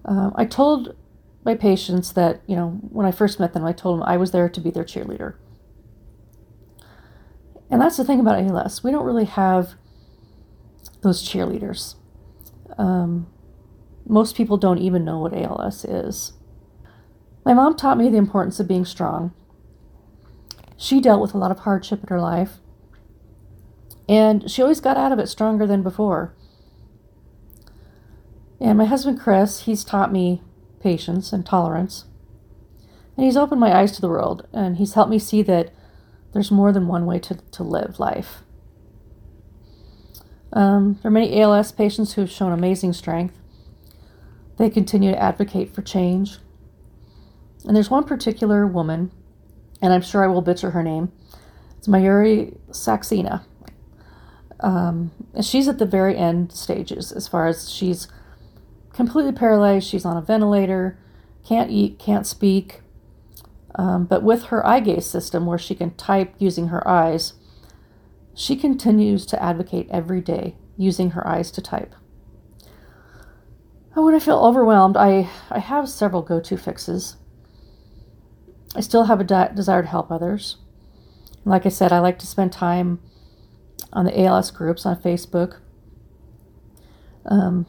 um, 0.04 0.32
I 0.36 0.44
told 0.44 0.96
my 1.44 1.54
patients 1.54 2.12
that, 2.12 2.40
you 2.46 2.56
know, 2.56 2.70
when 2.90 3.06
I 3.06 3.12
first 3.12 3.40
met 3.40 3.52
them, 3.52 3.64
I 3.64 3.72
told 3.72 3.98
them 3.98 4.08
I 4.08 4.16
was 4.16 4.30
there 4.30 4.48
to 4.48 4.60
be 4.60 4.70
their 4.70 4.84
cheerleader. 4.84 5.34
And 7.72 7.80
that's 7.80 7.96
the 7.96 8.04
thing 8.04 8.20
about 8.20 8.38
ALS. 8.38 8.84
We 8.84 8.90
don't 8.90 9.06
really 9.06 9.24
have 9.24 9.76
those 11.00 11.26
cheerleaders. 11.26 11.94
Um, 12.76 13.26
most 14.06 14.36
people 14.36 14.58
don't 14.58 14.76
even 14.76 15.06
know 15.06 15.18
what 15.18 15.32
ALS 15.32 15.86
is. 15.86 16.34
My 17.46 17.54
mom 17.54 17.74
taught 17.74 17.96
me 17.96 18.10
the 18.10 18.18
importance 18.18 18.60
of 18.60 18.68
being 18.68 18.84
strong. 18.84 19.32
She 20.76 21.00
dealt 21.00 21.22
with 21.22 21.32
a 21.32 21.38
lot 21.38 21.50
of 21.50 21.60
hardship 21.60 22.02
in 22.02 22.08
her 22.08 22.20
life, 22.20 22.58
and 24.06 24.50
she 24.50 24.60
always 24.60 24.80
got 24.80 24.98
out 24.98 25.12
of 25.12 25.18
it 25.18 25.28
stronger 25.28 25.66
than 25.66 25.82
before. 25.82 26.34
And 28.60 28.76
my 28.76 28.84
husband, 28.84 29.18
Chris, 29.18 29.60
he's 29.60 29.82
taught 29.82 30.12
me 30.12 30.42
patience 30.78 31.32
and 31.32 31.46
tolerance. 31.46 32.04
And 33.16 33.24
he's 33.24 33.36
opened 33.36 33.60
my 33.60 33.74
eyes 33.74 33.92
to 33.92 34.02
the 34.02 34.08
world, 34.08 34.46
and 34.52 34.76
he's 34.76 34.92
helped 34.92 35.10
me 35.10 35.18
see 35.18 35.42
that 35.44 35.72
there's 36.32 36.50
more 36.50 36.72
than 36.72 36.88
one 36.88 37.06
way 37.06 37.18
to, 37.20 37.34
to 37.34 37.62
live 37.62 37.98
life. 37.98 38.42
Um, 40.52 40.98
there 41.02 41.08
are 41.08 41.12
many 41.12 41.40
ALS 41.40 41.72
patients 41.72 42.14
who 42.14 42.20
have 42.22 42.30
shown 42.30 42.52
amazing 42.52 42.92
strength. 42.92 43.38
They 44.58 44.68
continue 44.70 45.12
to 45.12 45.22
advocate 45.22 45.74
for 45.74 45.82
change. 45.82 46.38
And 47.64 47.74
there's 47.74 47.90
one 47.90 48.04
particular 48.04 48.66
woman 48.66 49.10
and 49.82 49.92
I'm 49.92 50.00
sure 50.00 50.22
I 50.22 50.28
will 50.28 50.40
butcher 50.40 50.70
her 50.70 50.82
name. 50.82 51.10
It's 51.76 51.88
Mayuri 51.88 52.56
Saxena. 52.70 53.42
Um, 54.60 55.10
and 55.34 55.44
she's 55.44 55.66
at 55.66 55.78
the 55.78 55.86
very 55.86 56.16
end 56.16 56.52
stages 56.52 57.10
as 57.10 57.26
far 57.26 57.48
as 57.48 57.68
she's 57.68 58.06
completely 58.92 59.32
paralyzed. 59.32 59.88
She's 59.88 60.04
on 60.04 60.16
a 60.16 60.20
ventilator, 60.20 60.96
can't 61.44 61.70
eat, 61.72 61.98
can't 61.98 62.26
speak. 62.26 62.81
Um, 63.74 64.04
but 64.04 64.22
with 64.22 64.44
her 64.44 64.66
eye 64.66 64.80
gaze 64.80 65.06
system, 65.06 65.46
where 65.46 65.58
she 65.58 65.74
can 65.74 65.94
type 65.94 66.34
using 66.38 66.68
her 66.68 66.86
eyes, 66.86 67.34
she 68.34 68.56
continues 68.56 69.26
to 69.26 69.42
advocate 69.42 69.88
every 69.90 70.20
day 70.20 70.56
using 70.76 71.10
her 71.10 71.26
eyes 71.26 71.50
to 71.52 71.62
type. 71.62 71.94
when 73.94 74.14
I 74.14 74.18
feel 74.18 74.38
overwhelmed, 74.38 74.96
I, 74.96 75.28
I 75.50 75.58
have 75.58 75.88
several 75.88 76.22
go 76.22 76.40
to 76.40 76.56
fixes. 76.56 77.16
I 78.74 78.80
still 78.80 79.04
have 79.04 79.20
a 79.20 79.24
de- 79.24 79.52
desire 79.54 79.82
to 79.82 79.88
help 79.88 80.10
others. 80.10 80.56
Like 81.44 81.66
I 81.66 81.68
said, 81.68 81.92
I 81.92 81.98
like 81.98 82.18
to 82.20 82.26
spend 82.26 82.52
time 82.52 83.00
on 83.92 84.06
the 84.06 84.20
ALS 84.22 84.50
groups 84.50 84.86
on 84.86 84.96
Facebook, 84.96 85.58
um, 87.26 87.66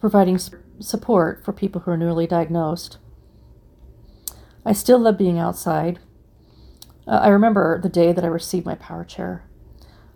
providing 0.00 0.38
support 0.80 1.44
for 1.44 1.52
people 1.52 1.82
who 1.82 1.90
are 1.92 1.96
newly 1.96 2.26
diagnosed. 2.26 2.98
I 4.64 4.72
still 4.72 4.98
love 4.98 5.18
being 5.18 5.38
outside. 5.38 5.98
Uh, 7.06 7.20
I 7.22 7.28
remember 7.28 7.80
the 7.80 7.88
day 7.88 8.12
that 8.12 8.24
I 8.24 8.28
received 8.28 8.66
my 8.66 8.76
power 8.76 9.04
chair. 9.04 9.44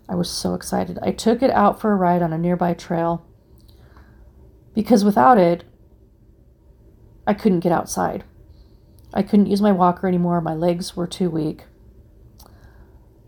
I 0.07 0.15
was 0.15 0.29
so 0.29 0.53
excited. 0.53 0.97
I 1.01 1.11
took 1.11 1.41
it 1.41 1.51
out 1.51 1.81
for 1.81 1.91
a 1.91 1.95
ride 1.95 2.21
on 2.21 2.31
a 2.31 2.37
nearby 2.37 2.73
trail 2.73 3.25
because 4.73 5.03
without 5.03 5.37
it, 5.37 5.65
I 7.25 7.33
couldn't 7.33 7.59
get 7.59 7.73
outside. 7.73 8.23
I 9.13 9.21
couldn't 9.21 9.47
use 9.47 9.61
my 9.61 9.71
walker 9.71 10.07
anymore. 10.07 10.39
My 10.39 10.53
legs 10.53 10.95
were 10.95 11.07
too 11.07 11.29
weak. 11.29 11.65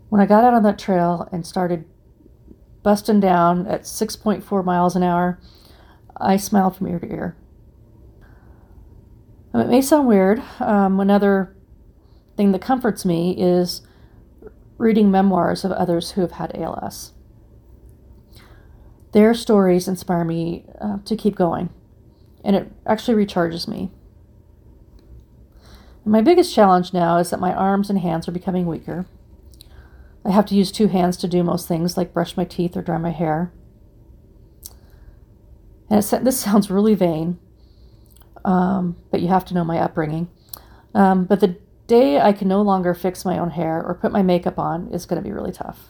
When 0.08 0.20
I 0.20 0.26
got 0.26 0.42
out 0.42 0.54
on 0.54 0.62
that 0.62 0.78
trail 0.78 1.28
and 1.30 1.46
started 1.46 1.84
busting 2.82 3.20
down 3.20 3.66
at 3.66 3.82
6.4 3.82 4.64
miles 4.64 4.96
an 4.96 5.02
hour, 5.02 5.38
I 6.16 6.36
smiled 6.36 6.76
from 6.76 6.88
ear 6.88 6.98
to 6.98 7.12
ear. 7.12 7.36
It 9.52 9.68
may 9.68 9.82
sound 9.82 10.06
weird. 10.06 10.42
Um, 10.60 11.00
another 11.00 11.54
thing 12.36 12.52
that 12.52 12.62
comforts 12.62 13.04
me 13.04 13.34
is 13.36 13.82
reading 14.78 15.10
memoirs 15.10 15.64
of 15.64 15.72
others 15.72 16.12
who 16.12 16.20
have 16.20 16.32
had 16.32 16.56
ALS. 16.56 17.12
Their 19.12 19.34
stories 19.34 19.88
inspire 19.88 20.24
me 20.24 20.64
uh, 20.80 20.98
to 21.04 21.16
keep 21.16 21.34
going, 21.34 21.70
and 22.44 22.54
it 22.54 22.72
actually 22.86 23.24
recharges 23.24 23.66
me. 23.66 23.90
My 26.04 26.20
biggest 26.20 26.54
challenge 26.54 26.92
now 26.92 27.18
is 27.18 27.30
that 27.30 27.40
my 27.40 27.52
arms 27.52 27.90
and 27.90 27.98
hands 27.98 28.28
are 28.28 28.32
becoming 28.32 28.66
weaker. 28.66 29.06
I 30.24 30.30
have 30.30 30.46
to 30.46 30.54
use 30.54 30.70
two 30.70 30.86
hands 30.86 31.16
to 31.18 31.28
do 31.28 31.42
most 31.42 31.66
things 31.66 31.96
like 31.96 32.14
brush 32.14 32.36
my 32.36 32.44
teeth 32.44 32.76
or 32.76 32.82
dry 32.82 32.98
my 32.98 33.10
hair. 33.10 33.52
And 35.90 36.02
this 36.02 36.40
sounds 36.40 36.70
really 36.70 36.94
vain, 36.94 37.38
um, 38.44 38.96
but 39.10 39.20
you 39.20 39.28
have 39.28 39.44
to 39.46 39.54
know 39.54 39.64
my 39.64 39.78
upbringing. 39.78 40.28
Um, 40.94 41.24
but 41.24 41.40
the 41.40 41.58
day 41.86 42.20
I 42.20 42.32
can 42.32 42.48
no 42.48 42.62
longer 42.62 42.94
fix 42.94 43.24
my 43.24 43.38
own 43.38 43.50
hair 43.50 43.82
or 43.82 43.94
put 43.94 44.12
my 44.12 44.22
makeup 44.22 44.58
on 44.58 44.88
is 44.92 45.06
going 45.06 45.22
to 45.22 45.28
be 45.28 45.32
really 45.32 45.52
tough. 45.52 45.88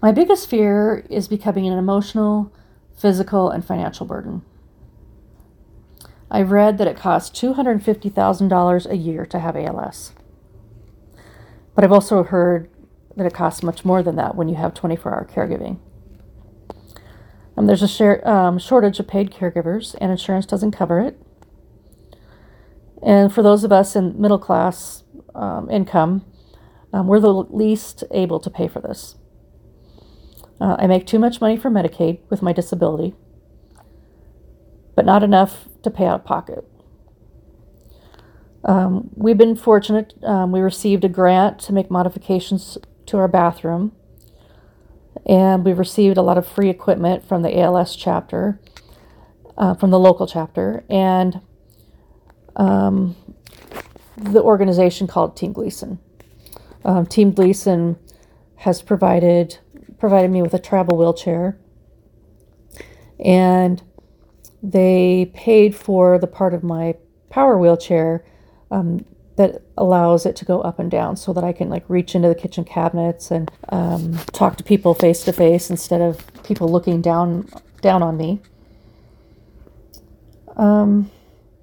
My 0.00 0.10
biggest 0.10 0.50
fear 0.50 1.06
is 1.08 1.28
becoming 1.28 1.66
an 1.66 1.78
emotional, 1.78 2.52
physical, 2.96 3.50
and 3.50 3.64
financial 3.64 4.04
burden. 4.04 4.42
I've 6.30 6.50
read 6.50 6.78
that 6.78 6.88
it 6.88 6.96
costs 6.96 7.38
$250,000 7.40 8.90
a 8.90 8.96
year 8.96 9.26
to 9.26 9.38
have 9.38 9.54
ALS. 9.54 10.12
But 11.74 11.84
I've 11.84 11.92
also 11.92 12.24
heard 12.24 12.70
that 13.16 13.26
it 13.26 13.34
costs 13.34 13.62
much 13.62 13.84
more 13.84 14.02
than 14.02 14.16
that 14.16 14.34
when 14.34 14.48
you 14.48 14.54
have 14.56 14.74
24 14.74 15.14
hour 15.14 15.24
caregiving. 15.30 15.78
Um, 17.56 17.66
there's 17.66 17.82
a 17.82 17.88
share, 17.88 18.26
um, 18.26 18.58
shortage 18.58 18.98
of 18.98 19.08
paid 19.08 19.30
caregivers, 19.30 19.94
and 20.00 20.10
insurance 20.10 20.46
doesn't 20.46 20.72
cover 20.72 21.00
it. 21.00 21.20
And 23.02 23.32
for 23.32 23.42
those 23.42 23.64
of 23.64 23.72
us 23.72 23.96
in 23.96 24.20
middle 24.20 24.38
class 24.38 25.02
um, 25.34 25.68
income, 25.70 26.24
um, 26.92 27.06
we're 27.06 27.20
the 27.20 27.32
least 27.32 28.04
able 28.10 28.38
to 28.40 28.50
pay 28.50 28.68
for 28.68 28.80
this. 28.80 29.16
Uh, 30.60 30.76
I 30.78 30.86
make 30.86 31.06
too 31.06 31.18
much 31.18 31.40
money 31.40 31.56
for 31.56 31.70
Medicaid 31.70 32.20
with 32.30 32.42
my 32.42 32.52
disability, 32.52 33.14
but 34.94 35.04
not 35.04 35.22
enough 35.22 35.68
to 35.82 35.90
pay 35.90 36.06
out 36.06 36.20
of 36.20 36.24
pocket. 36.24 36.64
Um, 38.64 39.10
we've 39.16 39.36
been 39.38 39.56
fortunate. 39.56 40.14
Um, 40.22 40.52
we 40.52 40.60
received 40.60 41.04
a 41.04 41.08
grant 41.08 41.58
to 41.60 41.72
make 41.72 41.90
modifications 41.90 42.78
to 43.06 43.18
our 43.18 43.26
bathroom 43.26 43.92
and 45.26 45.64
we've 45.64 45.78
received 45.78 46.16
a 46.16 46.22
lot 46.22 46.38
of 46.38 46.46
free 46.46 46.68
equipment 46.68 47.26
from 47.26 47.42
the 47.42 47.58
ALS 47.58 47.96
chapter, 47.96 48.60
uh, 49.56 49.74
from 49.74 49.90
the 49.90 49.98
local 49.98 50.26
chapter, 50.26 50.84
and 50.90 51.40
um, 52.56 53.16
the 54.16 54.42
organization 54.42 55.06
called 55.06 55.36
Team 55.36 55.52
Gleason. 55.52 55.98
Um, 56.84 57.06
Team 57.06 57.32
Gleason 57.32 57.96
has 58.56 58.82
provided 58.82 59.58
provided 59.98 60.30
me 60.30 60.42
with 60.42 60.52
a 60.52 60.58
travel 60.58 60.98
wheelchair, 60.98 61.56
and 63.24 63.82
they 64.62 65.30
paid 65.34 65.76
for 65.76 66.18
the 66.18 66.26
part 66.26 66.54
of 66.54 66.62
my 66.64 66.96
power 67.30 67.56
wheelchair 67.56 68.24
um, 68.70 69.04
that 69.36 69.62
allows 69.78 70.26
it 70.26 70.36
to 70.36 70.44
go 70.44 70.60
up 70.60 70.78
and 70.78 70.90
down 70.90 71.16
so 71.16 71.32
that 71.32 71.42
I 71.42 71.52
can 71.52 71.68
like 71.68 71.84
reach 71.88 72.14
into 72.14 72.28
the 72.28 72.34
kitchen 72.34 72.64
cabinets 72.64 73.30
and 73.30 73.50
um, 73.70 74.18
talk 74.32 74.56
to 74.58 74.64
people 74.64 74.94
face 74.94 75.24
to 75.24 75.32
face 75.32 75.70
instead 75.70 76.00
of 76.00 76.26
people 76.42 76.68
looking 76.68 77.00
down 77.00 77.48
down 77.80 78.02
on 78.02 78.16
me. 78.16 78.40
Um, 80.56 81.10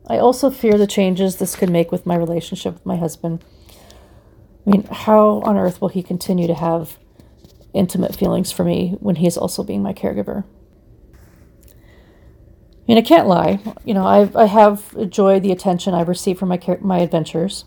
I 0.07 0.17
also 0.17 0.49
fear 0.49 0.77
the 0.77 0.87
changes 0.87 1.35
this 1.35 1.55
could 1.55 1.69
make 1.69 1.91
with 1.91 2.05
my 2.05 2.15
relationship 2.15 2.73
with 2.73 2.85
my 2.85 2.97
husband. 2.97 3.43
I 4.65 4.69
mean, 4.69 4.83
how 4.85 5.41
on 5.41 5.57
earth 5.57 5.79
will 5.79 5.89
he 5.89 6.01
continue 6.01 6.47
to 6.47 6.55
have 6.55 6.97
intimate 7.73 8.15
feelings 8.15 8.51
for 8.51 8.63
me 8.63 8.97
when 8.99 9.15
he's 9.17 9.37
also 9.37 9.63
being 9.63 9.83
my 9.83 9.93
caregiver? 9.93 10.43
I 12.89 12.91
mean, 12.91 12.97
I 12.97 13.07
can't 13.07 13.27
lie. 13.27 13.59
You 13.85 13.93
know, 13.93 14.07
I've, 14.07 14.35
I 14.35 14.45
have 14.45 14.95
enjoyed 14.97 15.43
the 15.43 15.51
attention 15.51 15.93
I've 15.93 16.07
received 16.07 16.39
from 16.39 16.49
my 16.49 16.59
my 16.81 16.97
adventures. 16.97 17.65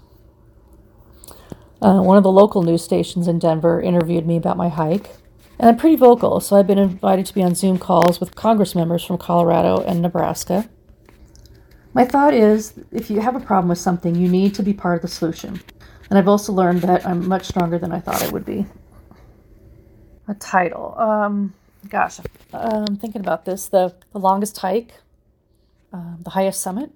Uh, 1.81 2.01
one 2.01 2.17
of 2.17 2.25
the 2.25 2.33
local 2.33 2.65
news 2.65 2.83
stations 2.83 3.29
in 3.29 3.39
Denver 3.39 3.81
interviewed 3.81 4.27
me 4.27 4.37
about 4.37 4.57
my 4.57 4.69
hike, 4.69 5.11
and 5.61 5.69
I'm 5.69 5.77
pretty 5.77 5.95
vocal, 5.95 6.41
so 6.41 6.57
I've 6.57 6.67
been 6.67 6.77
invited 6.77 7.25
to 7.27 7.35
be 7.35 7.43
on 7.45 7.55
Zoom 7.55 7.79
calls 7.79 8.19
with 8.19 8.35
Congress 8.35 8.75
members 8.75 9.05
from 9.05 9.17
Colorado 9.17 9.81
and 9.83 10.03
Nebraska. 10.03 10.69
My 11.95 12.05
thought 12.05 12.35
is 12.35 12.75
if 12.91 13.09
you 13.09 13.21
have 13.21 13.37
a 13.37 13.41
problem 13.41 13.69
with 13.69 13.79
something, 13.79 14.17
you 14.17 14.27
need 14.27 14.57
to 14.57 14.65
be 14.65 14.73
part 14.73 14.97
of 14.97 15.03
the 15.03 15.09
solution. 15.09 15.61
And 16.11 16.19
I've 16.19 16.27
also 16.27 16.53
learned 16.53 16.81
that 16.81 17.07
I'm 17.07 17.29
much 17.29 17.47
stronger 17.47 17.79
than 17.79 17.93
I 17.93 18.01
thought 18.01 18.25
I 18.25 18.29
would 18.31 18.45
be. 18.45 18.67
A 20.27 20.35
title. 20.35 20.99
Um, 20.99 21.55
gosh, 21.89 22.19
I'm 22.53 22.97
thinking 22.97 23.21
about 23.21 23.45
this. 23.45 23.69
The, 23.69 23.95
the 24.13 24.19
longest 24.19 24.59
hike 24.59 24.95
um, 25.93 26.19
the 26.23 26.31
highest 26.31 26.61
summit 26.61 26.91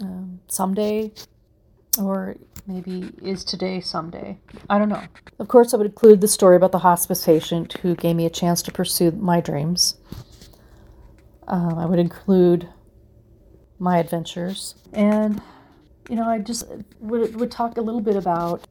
um, 0.00 0.40
someday, 0.48 1.12
or 1.98 2.36
maybe 2.66 3.10
is 3.22 3.44
today 3.44 3.80
someday. 3.80 4.38
I 4.68 4.78
don't 4.78 4.88
know. 4.88 5.02
Of 5.38 5.48
course, 5.48 5.72
I 5.72 5.76
would 5.76 5.86
include 5.86 6.20
the 6.20 6.28
story 6.28 6.56
about 6.56 6.72
the 6.72 6.80
hospice 6.80 7.24
patient 7.24 7.74
who 7.82 7.94
gave 7.94 8.16
me 8.16 8.26
a 8.26 8.30
chance 8.30 8.62
to 8.62 8.72
pursue 8.72 9.10
my 9.12 9.40
dreams. 9.40 9.96
Um, 11.46 11.78
I 11.78 11.86
would 11.86 11.98
include 11.98 12.68
my 13.78 13.98
adventures, 13.98 14.74
and 14.92 15.40
you 16.08 16.16
know, 16.16 16.24
I 16.28 16.38
just 16.38 16.66
would, 17.00 17.36
would 17.36 17.50
talk 17.50 17.76
a 17.76 17.80
little 17.80 18.00
bit 18.00 18.16
about 18.16 18.66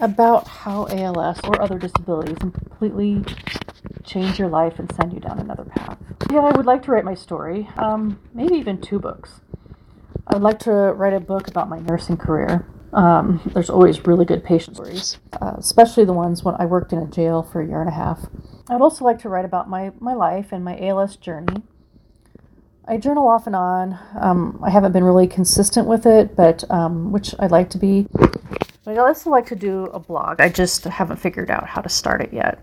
about 0.00 0.46
how 0.46 0.86
ALS 0.90 1.40
or 1.44 1.60
other 1.60 1.78
disabilities 1.78 2.36
completely 2.38 3.22
change 4.04 4.38
your 4.38 4.48
life 4.48 4.78
and 4.78 4.92
send 4.94 5.12
you 5.12 5.20
down 5.20 5.38
another 5.38 5.64
path. 5.64 5.98
Yeah, 6.30 6.40
I 6.40 6.56
would 6.56 6.66
like 6.66 6.82
to 6.84 6.92
write 6.92 7.04
my 7.04 7.14
story, 7.14 7.68
um, 7.76 8.18
maybe 8.34 8.54
even 8.54 8.80
two 8.80 8.98
books. 8.98 9.40
I 10.26 10.34
would 10.34 10.42
like 10.42 10.58
to 10.60 10.70
write 10.70 11.14
a 11.14 11.20
book 11.20 11.48
about 11.48 11.68
my 11.68 11.78
nursing 11.78 12.16
career. 12.16 12.66
Um, 12.92 13.40
there's 13.54 13.70
always 13.70 14.06
really 14.06 14.24
good 14.24 14.44
patient 14.44 14.76
stories, 14.76 15.18
uh, 15.40 15.54
especially 15.58 16.04
the 16.04 16.12
ones 16.12 16.44
when 16.44 16.54
I 16.58 16.66
worked 16.66 16.92
in 16.92 16.98
a 16.98 17.06
jail 17.06 17.42
for 17.42 17.60
a 17.60 17.66
year 17.66 17.80
and 17.80 17.88
a 17.88 17.94
half. 17.94 18.26
I'd 18.68 18.80
also 18.80 19.04
like 19.04 19.18
to 19.20 19.28
write 19.28 19.44
about 19.44 19.68
my, 19.68 19.92
my 19.98 20.14
life 20.14 20.52
and 20.52 20.64
my 20.64 20.78
ALS 20.78 21.16
journey. 21.16 21.62
I 22.86 22.96
journal 22.96 23.28
off 23.28 23.46
and 23.46 23.56
on. 23.56 23.98
Um, 24.20 24.60
I 24.62 24.70
haven't 24.70 24.92
been 24.92 25.04
really 25.04 25.26
consistent 25.26 25.86
with 25.86 26.04
it, 26.04 26.36
but 26.36 26.68
um, 26.70 27.12
which 27.12 27.34
I'd 27.38 27.50
like 27.50 27.70
to 27.70 27.78
be. 27.78 28.06
I'd 28.86 28.98
also 28.98 29.30
like 29.30 29.46
to 29.46 29.56
do 29.56 29.84
a 29.86 30.00
blog. 30.00 30.40
I 30.40 30.48
just 30.48 30.84
haven't 30.84 31.18
figured 31.18 31.50
out 31.50 31.68
how 31.68 31.80
to 31.80 31.88
start 31.88 32.20
it 32.20 32.32
yet. 32.32 32.58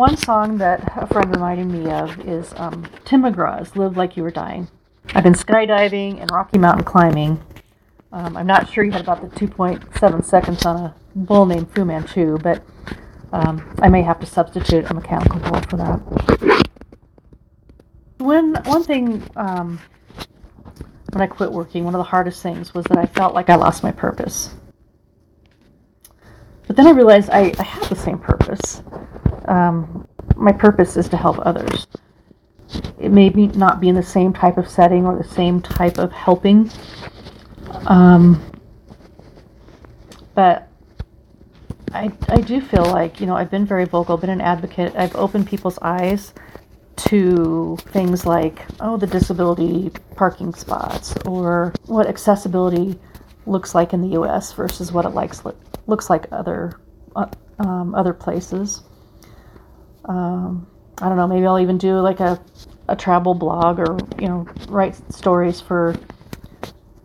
One 0.00 0.16
song 0.16 0.56
that 0.56 0.90
a 0.96 1.06
friend 1.06 1.28
reminded 1.30 1.66
me 1.66 1.90
of 1.90 2.26
is 2.26 2.54
um, 2.56 2.86
Tim 3.04 3.20
McGraw's 3.20 3.76
Live 3.76 3.98
Like 3.98 4.16
You 4.16 4.22
Were 4.22 4.30
Dying. 4.30 4.66
I've 5.14 5.24
been 5.24 5.34
skydiving 5.34 6.22
and 6.22 6.30
Rocky 6.30 6.56
Mountain 6.56 6.86
climbing 6.86 7.38
Um, 8.10 8.34
I'm 8.34 8.46
not 8.46 8.70
sure 8.70 8.82
you 8.82 8.92
had 8.92 9.02
about 9.02 9.20
the 9.20 9.28
2.7 9.38 10.24
seconds 10.24 10.64
on 10.64 10.76
a 10.82 10.94
bull 11.14 11.44
named 11.44 11.70
Fu 11.74 11.84
Manchu, 11.84 12.38
but 12.38 12.62
um, 13.30 13.76
I 13.80 13.90
may 13.90 14.00
have 14.00 14.18
to 14.20 14.26
substitute 14.26 14.90
a 14.90 14.94
mechanical 14.94 15.38
bull 15.38 15.60
for 15.68 15.76
that. 15.76 16.64
When 18.16 18.54
one 18.54 18.84
thing 18.84 19.22
um, 19.36 19.80
when 21.12 21.20
I 21.20 21.26
quit 21.26 21.52
working, 21.52 21.84
one 21.84 21.94
of 21.94 21.98
the 21.98 22.04
hardest 22.04 22.42
things 22.42 22.72
was 22.72 22.86
that 22.86 22.96
I 22.96 23.04
felt 23.04 23.34
like 23.34 23.50
I 23.50 23.56
lost 23.56 23.82
my 23.82 23.92
purpose. 23.92 24.54
But 26.70 26.76
then 26.76 26.86
I 26.86 26.90
realized 26.90 27.30
I, 27.30 27.52
I 27.58 27.64
have 27.64 27.88
the 27.88 27.96
same 27.96 28.20
purpose. 28.20 28.80
Um, 29.46 30.06
my 30.36 30.52
purpose 30.52 30.96
is 30.96 31.08
to 31.08 31.16
help 31.16 31.44
others. 31.44 31.88
It 32.96 33.10
may 33.10 33.28
be 33.28 33.48
not 33.48 33.80
be 33.80 33.88
in 33.88 33.96
the 33.96 34.04
same 34.04 34.32
type 34.32 34.56
of 34.56 34.68
setting 34.68 35.04
or 35.04 35.18
the 35.18 35.28
same 35.28 35.60
type 35.60 35.98
of 35.98 36.12
helping. 36.12 36.70
Um, 37.88 38.40
but 40.36 40.68
I, 41.92 42.12
I 42.28 42.40
do 42.40 42.60
feel 42.60 42.84
like, 42.84 43.20
you 43.20 43.26
know, 43.26 43.34
I've 43.34 43.50
been 43.50 43.66
very 43.66 43.84
vocal, 43.84 44.16
been 44.16 44.30
an 44.30 44.40
advocate. 44.40 44.94
I've 44.94 45.16
opened 45.16 45.48
people's 45.48 45.80
eyes 45.82 46.34
to 46.98 47.78
things 47.86 48.24
like, 48.24 48.64
oh, 48.78 48.96
the 48.96 49.08
disability 49.08 49.90
parking 50.14 50.54
spots 50.54 51.16
or 51.26 51.74
what 51.86 52.06
accessibility 52.06 52.96
looks 53.44 53.74
like 53.74 53.92
in 53.92 54.02
the 54.02 54.10
U.S. 54.10 54.52
versus 54.52 54.92
what 54.92 55.04
it 55.04 55.08
likes 55.08 55.44
looks 55.90 56.08
like 56.08 56.26
other 56.32 56.80
uh, 57.14 57.26
um, 57.58 57.94
other 57.94 58.14
places. 58.14 58.82
Um, 60.06 60.66
I 60.98 61.08
don't 61.08 61.18
know. 61.18 61.26
Maybe 61.26 61.46
I'll 61.46 61.58
even 61.58 61.76
do 61.76 62.00
like 62.00 62.20
a 62.20 62.40
a 62.88 62.96
travel 62.96 63.34
blog 63.34 63.78
or 63.78 63.98
you 64.18 64.28
know 64.28 64.48
write 64.68 64.96
stories 65.12 65.60
for 65.60 65.94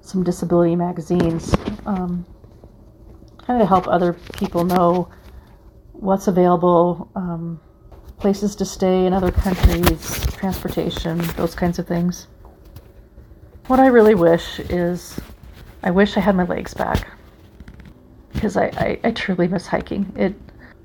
some 0.01 0.23
disability 0.23 0.75
magazines, 0.75 1.53
um, 1.86 2.25
kind 3.39 3.59
of 3.59 3.65
to 3.65 3.65
help 3.65 3.88
other 3.88 4.13
people 4.13 4.63
know 4.63 5.09
what's 5.93 6.27
available 6.27 7.09
um, 7.15 7.59
places 8.17 8.55
to 8.55 8.65
stay 8.65 9.05
in 9.05 9.13
other 9.13 9.31
countries, 9.31 10.25
transportation, 10.38 11.17
those 11.36 11.55
kinds 11.55 11.79
of 11.79 11.88
things. 11.88 12.27
What 13.67 13.79
I 13.79 13.88
really 13.88 14.15
wish 14.15 14.59
is 14.59 15.19
I 15.83 15.91
wish 15.91 16.17
I 16.17 16.19
had 16.19 16.36
my 16.36 16.43
legs 16.43 16.73
back 16.73 17.07
because 18.36 18.55
I, 18.57 18.65
I, 18.77 18.99
I 19.05 19.11
truly 19.11 19.47
miss 19.47 19.67
hiking. 19.67 20.11
It 20.15 20.36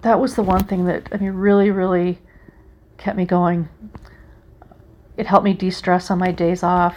that 0.03 0.19
was 0.19 0.35
the 0.35 0.43
one 0.43 0.65
thing 0.65 0.87
that 0.87 1.09
I 1.13 1.19
mean 1.19 1.33
really 1.33 1.71
really 1.71 2.19
kept 2.97 3.17
me 3.17 3.25
going. 3.25 3.69
It 5.17 5.27
helped 5.27 5.45
me 5.45 5.53
de-stress 5.53 6.11
on 6.11 6.19
my 6.19 6.33
days 6.33 6.63
off. 6.63 6.97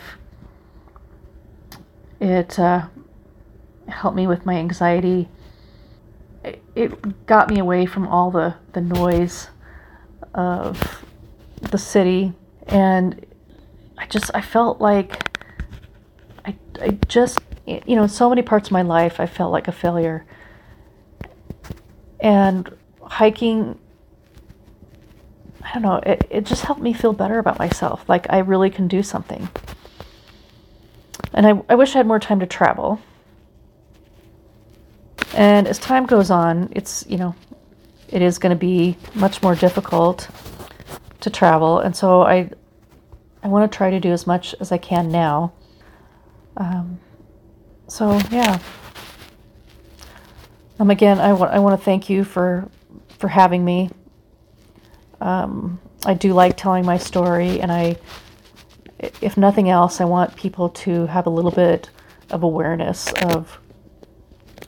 It 2.21 2.57
uh, 2.57 2.87
helped 3.89 4.15
me 4.15 4.27
with 4.27 4.45
my 4.45 4.55
anxiety. 4.55 5.27
It, 6.43 6.63
it 6.75 7.25
got 7.25 7.49
me 7.49 7.59
away 7.59 7.85
from 7.85 8.07
all 8.07 8.31
the, 8.31 8.55
the 8.71 8.81
noise 8.81 9.49
of 10.33 11.05
the 11.61 11.77
city 11.77 12.33
and 12.67 13.25
I 13.97 14.05
just 14.07 14.31
I 14.33 14.41
felt 14.41 14.81
like 14.81 15.37
I 16.45 16.55
I 16.81 16.97
just 17.07 17.39
you 17.65 17.95
know, 17.95 18.03
in 18.03 18.09
so 18.09 18.29
many 18.29 18.41
parts 18.41 18.67
of 18.69 18.71
my 18.71 18.81
life 18.81 19.19
I 19.19 19.25
felt 19.25 19.51
like 19.51 19.67
a 19.67 19.71
failure. 19.71 20.25
And 22.23 22.75
hiking 23.03 23.77
I 25.63 25.73
don't 25.73 25.81
know, 25.81 25.95
it, 25.95 26.27
it 26.29 26.45
just 26.45 26.63
helped 26.63 26.81
me 26.81 26.93
feel 26.93 27.13
better 27.13 27.39
about 27.39 27.57
myself. 27.57 28.07
Like 28.07 28.27
I 28.29 28.39
really 28.39 28.69
can 28.69 28.87
do 28.87 29.01
something. 29.01 29.47
And 31.33 31.47
I, 31.47 31.61
I 31.69 31.75
wish 31.75 31.95
I 31.95 31.99
had 31.99 32.07
more 32.07 32.19
time 32.19 32.39
to 32.41 32.45
travel. 32.45 32.99
And 35.33 35.67
as 35.67 35.79
time 35.79 36.05
goes 36.05 36.29
on, 36.29 36.69
it's, 36.73 37.05
you 37.07 37.17
know, 37.17 37.33
it 38.09 38.21
is 38.21 38.37
going 38.37 38.51
to 38.51 38.59
be 38.59 38.97
much 39.15 39.41
more 39.41 39.55
difficult 39.55 40.29
to 41.21 41.29
travel. 41.29 41.79
And 41.79 41.95
so 41.95 42.21
I, 42.21 42.51
I 43.41 43.47
want 43.47 43.71
to 43.71 43.75
try 43.75 43.89
to 43.89 43.99
do 43.99 44.11
as 44.11 44.27
much 44.27 44.53
as 44.59 44.71
I 44.71 44.77
can 44.77 45.09
now. 45.09 45.53
Um, 46.57 46.99
so 47.87 48.19
yeah. 48.29 48.59
Um, 50.83 50.89
again, 50.89 51.17
I 51.21 51.31
want 51.31 51.53
I 51.53 51.59
want 51.59 51.79
to 51.79 51.85
thank 51.85 52.09
you 52.09 52.25
for 52.25 52.69
for 53.17 53.29
having 53.29 53.63
me. 53.63 53.89
Um, 55.21 55.79
I 56.05 56.13
do 56.13 56.33
like 56.33 56.57
telling 56.57 56.85
my 56.85 56.97
story, 56.97 57.61
and 57.61 57.71
I, 57.71 57.95
if 59.21 59.37
nothing 59.37 59.69
else, 59.69 60.01
I 60.01 60.03
want 60.03 60.35
people 60.35 60.67
to 60.83 61.05
have 61.05 61.25
a 61.25 61.29
little 61.29 61.51
bit 61.51 61.89
of 62.31 62.43
awareness 62.43 63.13
of 63.21 63.57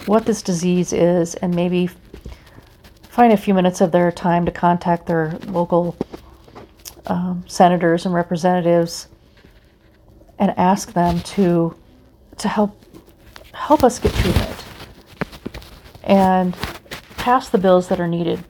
what 0.05 0.25
this 0.25 0.41
disease 0.41 0.93
is, 0.93 1.35
and 1.35 1.53
maybe 1.53 1.89
find 3.09 3.33
a 3.33 3.37
few 3.37 3.53
minutes 3.53 3.81
of 3.81 3.91
their 3.91 4.09
time 4.09 4.45
to 4.45 4.53
contact 4.53 5.07
their 5.07 5.37
local 5.47 5.97
um, 7.07 7.43
senators 7.45 8.05
and 8.05 8.15
representatives 8.15 9.09
and 10.39 10.53
ask 10.55 10.93
them 10.93 11.19
to 11.35 11.75
to 12.37 12.47
help 12.47 12.81
help 13.51 13.83
us 13.83 13.99
get 13.99 14.13
treatment 14.13 14.54
and 16.05 16.55
pass 17.17 17.49
the 17.49 17.57
bills 17.57 17.87
that 17.89 17.99
are 17.99 18.07
needed 18.07 18.43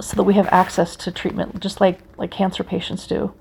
so 0.00 0.16
that 0.16 0.22
we 0.24 0.34
have 0.34 0.48
access 0.50 0.96
to 0.96 1.12
treatment 1.12 1.60
just 1.60 1.80
like 1.80 2.00
like 2.16 2.30
cancer 2.30 2.64
patients 2.64 3.06
do. 3.06 3.32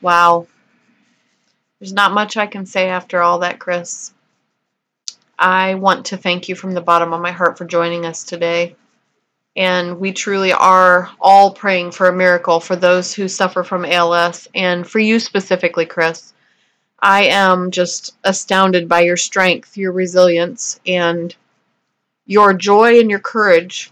Wow. 0.00 0.46
There's 1.80 1.92
not 1.92 2.12
much 2.12 2.36
I 2.36 2.46
can 2.46 2.66
say 2.66 2.88
after 2.88 3.20
all 3.22 3.40
that, 3.40 3.58
Chris. 3.58 4.12
I 5.38 5.74
want 5.74 6.06
to 6.06 6.16
thank 6.16 6.48
you 6.48 6.54
from 6.54 6.72
the 6.72 6.80
bottom 6.80 7.12
of 7.12 7.20
my 7.20 7.32
heart 7.32 7.58
for 7.58 7.64
joining 7.64 8.04
us 8.04 8.22
today. 8.22 8.76
And 9.56 9.98
we 9.98 10.12
truly 10.12 10.52
are 10.52 11.10
all 11.20 11.52
praying 11.52 11.90
for 11.90 12.08
a 12.08 12.12
miracle 12.12 12.60
for 12.60 12.76
those 12.76 13.12
who 13.12 13.28
suffer 13.28 13.64
from 13.64 13.84
ALS 13.84 14.48
and 14.54 14.86
for 14.86 14.98
you 14.98 15.18
specifically, 15.18 15.84
Chris. 15.84 16.31
I 17.02 17.22
am 17.24 17.72
just 17.72 18.14
astounded 18.22 18.88
by 18.88 19.00
your 19.00 19.16
strength, 19.16 19.76
your 19.76 19.90
resilience, 19.90 20.78
and 20.86 21.34
your 22.26 22.54
joy 22.54 23.00
and 23.00 23.10
your 23.10 23.18
courage 23.18 23.90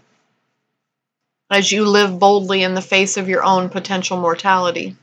as 1.49 1.73
you 1.73 1.83
live 1.85 2.17
boldly 2.17 2.63
in 2.63 2.73
the 2.73 2.81
face 2.81 3.17
of 3.17 3.27
your 3.27 3.43
own 3.43 3.67
potential 3.67 4.15
mortality. 4.15 4.95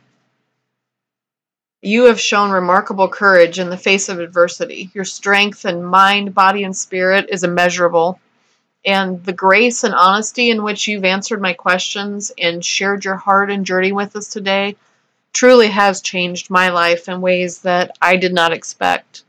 You 1.83 2.07
have 2.07 2.19
shown 2.19 2.51
remarkable 2.51 3.09
courage 3.09 3.59
in 3.59 3.69
the 3.69 3.77
face 3.77 4.09
of 4.09 4.19
adversity. 4.19 4.91
Your 4.95 5.05
strength 5.05 5.67
and 5.67 5.87
mind, 5.87 6.35
body, 6.35 6.65
and 6.65 6.75
spirit 6.75 7.27
is 7.29 7.45
immeasurable. 7.45 8.19
And 8.87 9.23
the 9.23 9.35
grace 9.35 9.85
and 9.85 9.95
honesty 9.95 10.51
in 10.51 10.63
which 10.63 10.89
you've 10.89 11.05
answered 11.05 11.43
my 11.43 11.53
questions 11.53 12.33
and 12.39 12.65
shared 12.65 13.05
your 13.05 13.17
heart 13.17 13.51
and 13.51 13.67
journey 13.67 13.93
with 13.93 14.17
us 14.17 14.29
today 14.29 14.77
truly 15.33 15.69
has 15.69 16.01
changed 16.01 16.51
my 16.51 16.71
life 16.71 17.09
in 17.09 17.21
ways 17.21 17.61
that 17.63 17.97
I 18.01 18.17
did 18.17 18.33
not 18.33 18.53
expect. 18.53 19.25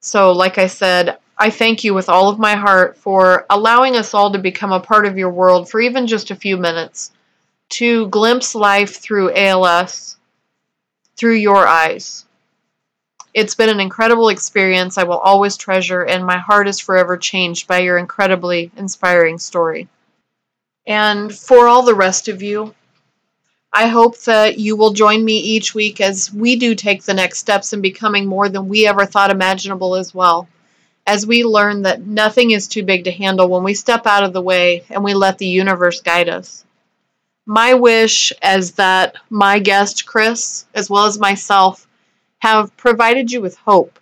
So, 0.00 0.32
like 0.32 0.58
I 0.58 0.66
said, 0.66 1.18
I 1.38 1.50
thank 1.50 1.84
you 1.84 1.94
with 1.94 2.08
all 2.08 2.28
of 2.28 2.38
my 2.38 2.54
heart 2.54 2.96
for 2.96 3.46
allowing 3.50 3.96
us 3.96 4.14
all 4.14 4.32
to 4.32 4.38
become 4.38 4.72
a 4.72 4.80
part 4.80 5.06
of 5.06 5.18
your 5.18 5.30
world 5.30 5.68
for 5.68 5.80
even 5.80 6.06
just 6.06 6.30
a 6.30 6.36
few 6.36 6.56
minutes, 6.56 7.12
to 7.70 8.06
glimpse 8.08 8.54
life 8.54 9.00
through 9.00 9.34
ALS 9.34 10.16
through 11.16 11.34
your 11.34 11.66
eyes. 11.66 12.24
It's 13.34 13.54
been 13.54 13.68
an 13.68 13.80
incredible 13.80 14.28
experience 14.28 14.98
I 14.98 15.04
will 15.04 15.18
always 15.18 15.56
treasure, 15.56 16.02
and 16.02 16.26
my 16.26 16.38
heart 16.38 16.68
is 16.68 16.80
forever 16.80 17.16
changed 17.16 17.66
by 17.66 17.78
your 17.78 17.96
incredibly 17.96 18.70
inspiring 18.76 19.38
story. 19.38 19.88
And 20.86 21.34
for 21.34 21.68
all 21.68 21.82
the 21.82 21.94
rest 21.94 22.28
of 22.28 22.42
you, 22.42 22.74
I 23.72 23.88
hope 23.88 24.18
that 24.20 24.58
you 24.58 24.76
will 24.76 24.92
join 24.92 25.24
me 25.24 25.38
each 25.38 25.74
week 25.74 26.00
as 26.00 26.32
we 26.32 26.56
do 26.56 26.74
take 26.74 27.02
the 27.02 27.14
next 27.14 27.38
steps 27.38 27.72
in 27.72 27.80
becoming 27.80 28.26
more 28.26 28.48
than 28.48 28.68
we 28.68 28.86
ever 28.86 29.06
thought 29.06 29.30
imaginable 29.30 29.96
as 29.96 30.14
well. 30.14 30.48
As 31.06 31.26
we 31.26 31.42
learn 31.42 31.82
that 31.82 32.02
nothing 32.02 32.50
is 32.50 32.68
too 32.68 32.82
big 32.82 33.04
to 33.04 33.12
handle 33.12 33.48
when 33.48 33.64
we 33.64 33.74
step 33.74 34.06
out 34.06 34.24
of 34.24 34.32
the 34.32 34.42
way 34.42 34.84
and 34.90 35.02
we 35.02 35.14
let 35.14 35.38
the 35.38 35.46
universe 35.46 36.00
guide 36.00 36.28
us 36.28 36.64
my 37.46 37.74
wish 37.74 38.32
is 38.42 38.72
that 38.72 39.16
my 39.28 39.58
guest, 39.58 40.06
Chris, 40.06 40.64
as 40.74 40.88
well 40.88 41.06
as 41.06 41.18
myself, 41.18 41.86
have 42.38 42.76
provided 42.76 43.32
you 43.32 43.40
with 43.40 43.56
hope. 43.56 43.98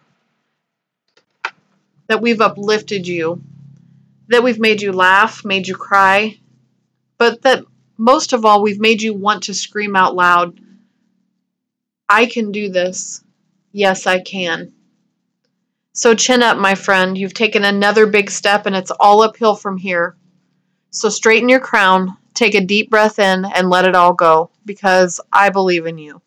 That 2.08 2.20
we've 2.20 2.40
uplifted 2.40 3.06
you. 3.06 3.42
That 4.28 4.42
we've 4.42 4.58
made 4.58 4.82
you 4.82 4.92
laugh, 4.92 5.44
made 5.44 5.68
you 5.68 5.74
cry. 5.74 6.38
But 7.18 7.42
that 7.42 7.64
most 8.00 8.32
of 8.32 8.44
all, 8.44 8.62
we've 8.62 8.80
made 8.80 9.02
you 9.02 9.14
want 9.14 9.44
to 9.44 9.54
scream 9.54 9.94
out 9.94 10.14
loud 10.14 10.58
I 12.12 12.26
can 12.26 12.50
do 12.50 12.70
this. 12.70 13.22
Yes, 13.70 14.04
I 14.08 14.20
can. 14.20 14.72
So 15.92 16.16
chin 16.16 16.42
up, 16.42 16.58
my 16.58 16.74
friend. 16.74 17.16
You've 17.16 17.34
taken 17.34 17.64
another 17.64 18.04
big 18.08 18.32
step, 18.32 18.66
and 18.66 18.74
it's 18.74 18.90
all 18.90 19.22
uphill 19.22 19.54
from 19.54 19.76
here. 19.76 20.16
So 20.90 21.08
straighten 21.08 21.48
your 21.48 21.60
crown, 21.60 22.16
Take 22.34 22.54
a 22.54 22.64
deep 22.64 22.90
breath 22.90 23.18
in 23.18 23.44
and 23.44 23.68
let 23.68 23.84
it 23.84 23.94
all 23.94 24.14
go 24.14 24.50
because 24.64 25.20
I 25.32 25.50
believe 25.50 25.86
in 25.86 25.98
you. 25.98 26.22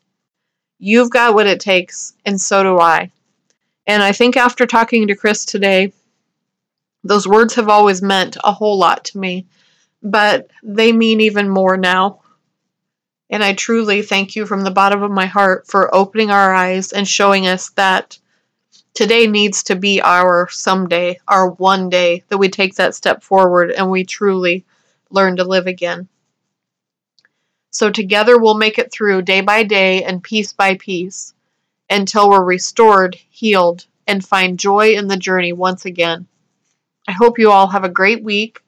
You've 0.78 1.10
got 1.10 1.34
what 1.34 1.48
it 1.48 1.60
takes, 1.60 2.14
and 2.26 2.40
so 2.40 2.62
do 2.62 2.80
I. 2.80 3.12
And 3.88 4.04
I 4.04 4.12
think 4.12 4.38
after 4.38 4.66
talking 4.66 5.08
to 5.08 5.16
Chris 5.16 5.46
today, 5.46 5.94
those 7.04 7.28
words 7.28 7.56
have 7.56 7.70
always 7.70 8.02
meant 8.02 8.38
a 8.44 8.52
whole 8.52 8.78
lot 8.78 9.06
to 9.06 9.18
me, 9.18 9.48
but 10.04 10.52
they 10.62 10.92
mean 10.92 11.22
even 11.22 11.50
more 11.50 11.78
now. 11.78 12.20
And 13.30 13.44
I 13.44 13.54
truly 13.54 14.02
thank 14.02 14.36
you 14.36 14.46
from 14.46 14.62
the 14.62 14.72
bottom 14.72 15.02
of 15.02 15.10
my 15.10 15.26
heart 15.26 15.66
for 15.66 15.94
opening 15.96 16.30
our 16.30 16.54
eyes 16.54 16.92
and 16.92 17.08
showing 17.08 17.48
us 17.48 17.70
that 17.72 18.20
today 18.94 19.26
needs 19.26 19.64
to 19.64 19.76
be 19.76 20.02
our 20.02 20.50
someday, 20.50 21.20
our 21.28 21.50
one 21.50 21.90
day 21.90 22.24
that 22.28 22.38
we 22.38 22.50
take 22.50 22.76
that 22.76 22.94
step 22.94 23.24
forward 23.24 23.72
and 23.72 23.90
we 23.90 24.04
truly 24.04 24.66
learn 25.10 25.38
to 25.38 25.44
live 25.44 25.68
again. 25.68 26.08
So 27.72 27.90
together 27.90 28.38
we'll 28.38 28.54
make 28.54 28.78
it 28.78 28.92
through 28.92 29.24
day 29.24 29.42
by 29.42 29.64
day 29.64 30.04
and 30.04 30.22
piece 30.22 30.54
by 30.54 30.76
piece 30.76 31.34
until 31.90 32.30
we're 32.30 32.44
restored, 32.44 33.18
healed, 33.30 33.88
and 34.06 34.24
find 34.24 34.60
joy 34.60 34.94
in 34.94 35.08
the 35.08 35.18
journey 35.18 35.54
once 35.54 35.86
again. 35.86 36.28
I 37.08 37.14
hope 37.14 37.40
you 37.40 37.52
all 37.52 37.68
have 37.68 37.84
a 37.84 37.90
great 37.90 38.24
week 38.24 38.63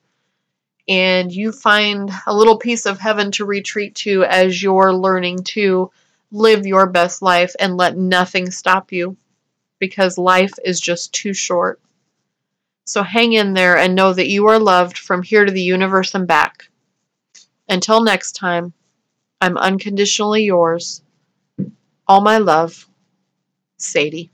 and 0.88 1.32
you 1.32 1.52
find 1.52 2.10
a 2.26 2.34
little 2.34 2.58
piece 2.58 2.86
of 2.86 2.98
heaven 2.98 3.32
to 3.32 3.44
retreat 3.44 3.94
to 3.96 4.24
as 4.24 4.62
you're 4.62 4.92
learning 4.92 5.38
to 5.44 5.90
live 6.30 6.66
your 6.66 6.86
best 6.86 7.22
life 7.22 7.54
and 7.58 7.76
let 7.76 7.96
nothing 7.96 8.50
stop 8.50 8.92
you 8.92 9.16
because 9.78 10.18
life 10.18 10.52
is 10.64 10.80
just 10.80 11.12
too 11.12 11.32
short. 11.32 11.80
So 12.84 13.02
hang 13.02 13.32
in 13.32 13.52
there 13.52 13.76
and 13.76 13.94
know 13.94 14.12
that 14.12 14.28
you 14.28 14.46
are 14.46 14.58
loved 14.58 14.96
from 14.96 15.22
here 15.22 15.44
to 15.44 15.52
the 15.52 15.62
universe 15.62 16.14
and 16.14 16.26
back. 16.26 16.68
Until 17.68 18.02
next 18.02 18.32
time, 18.32 18.72
I'm 19.40 19.58
unconditionally 19.58 20.44
yours. 20.44 21.02
All 22.06 22.20
my 22.20 22.38
love, 22.38 22.88
Sadie. 23.76 24.30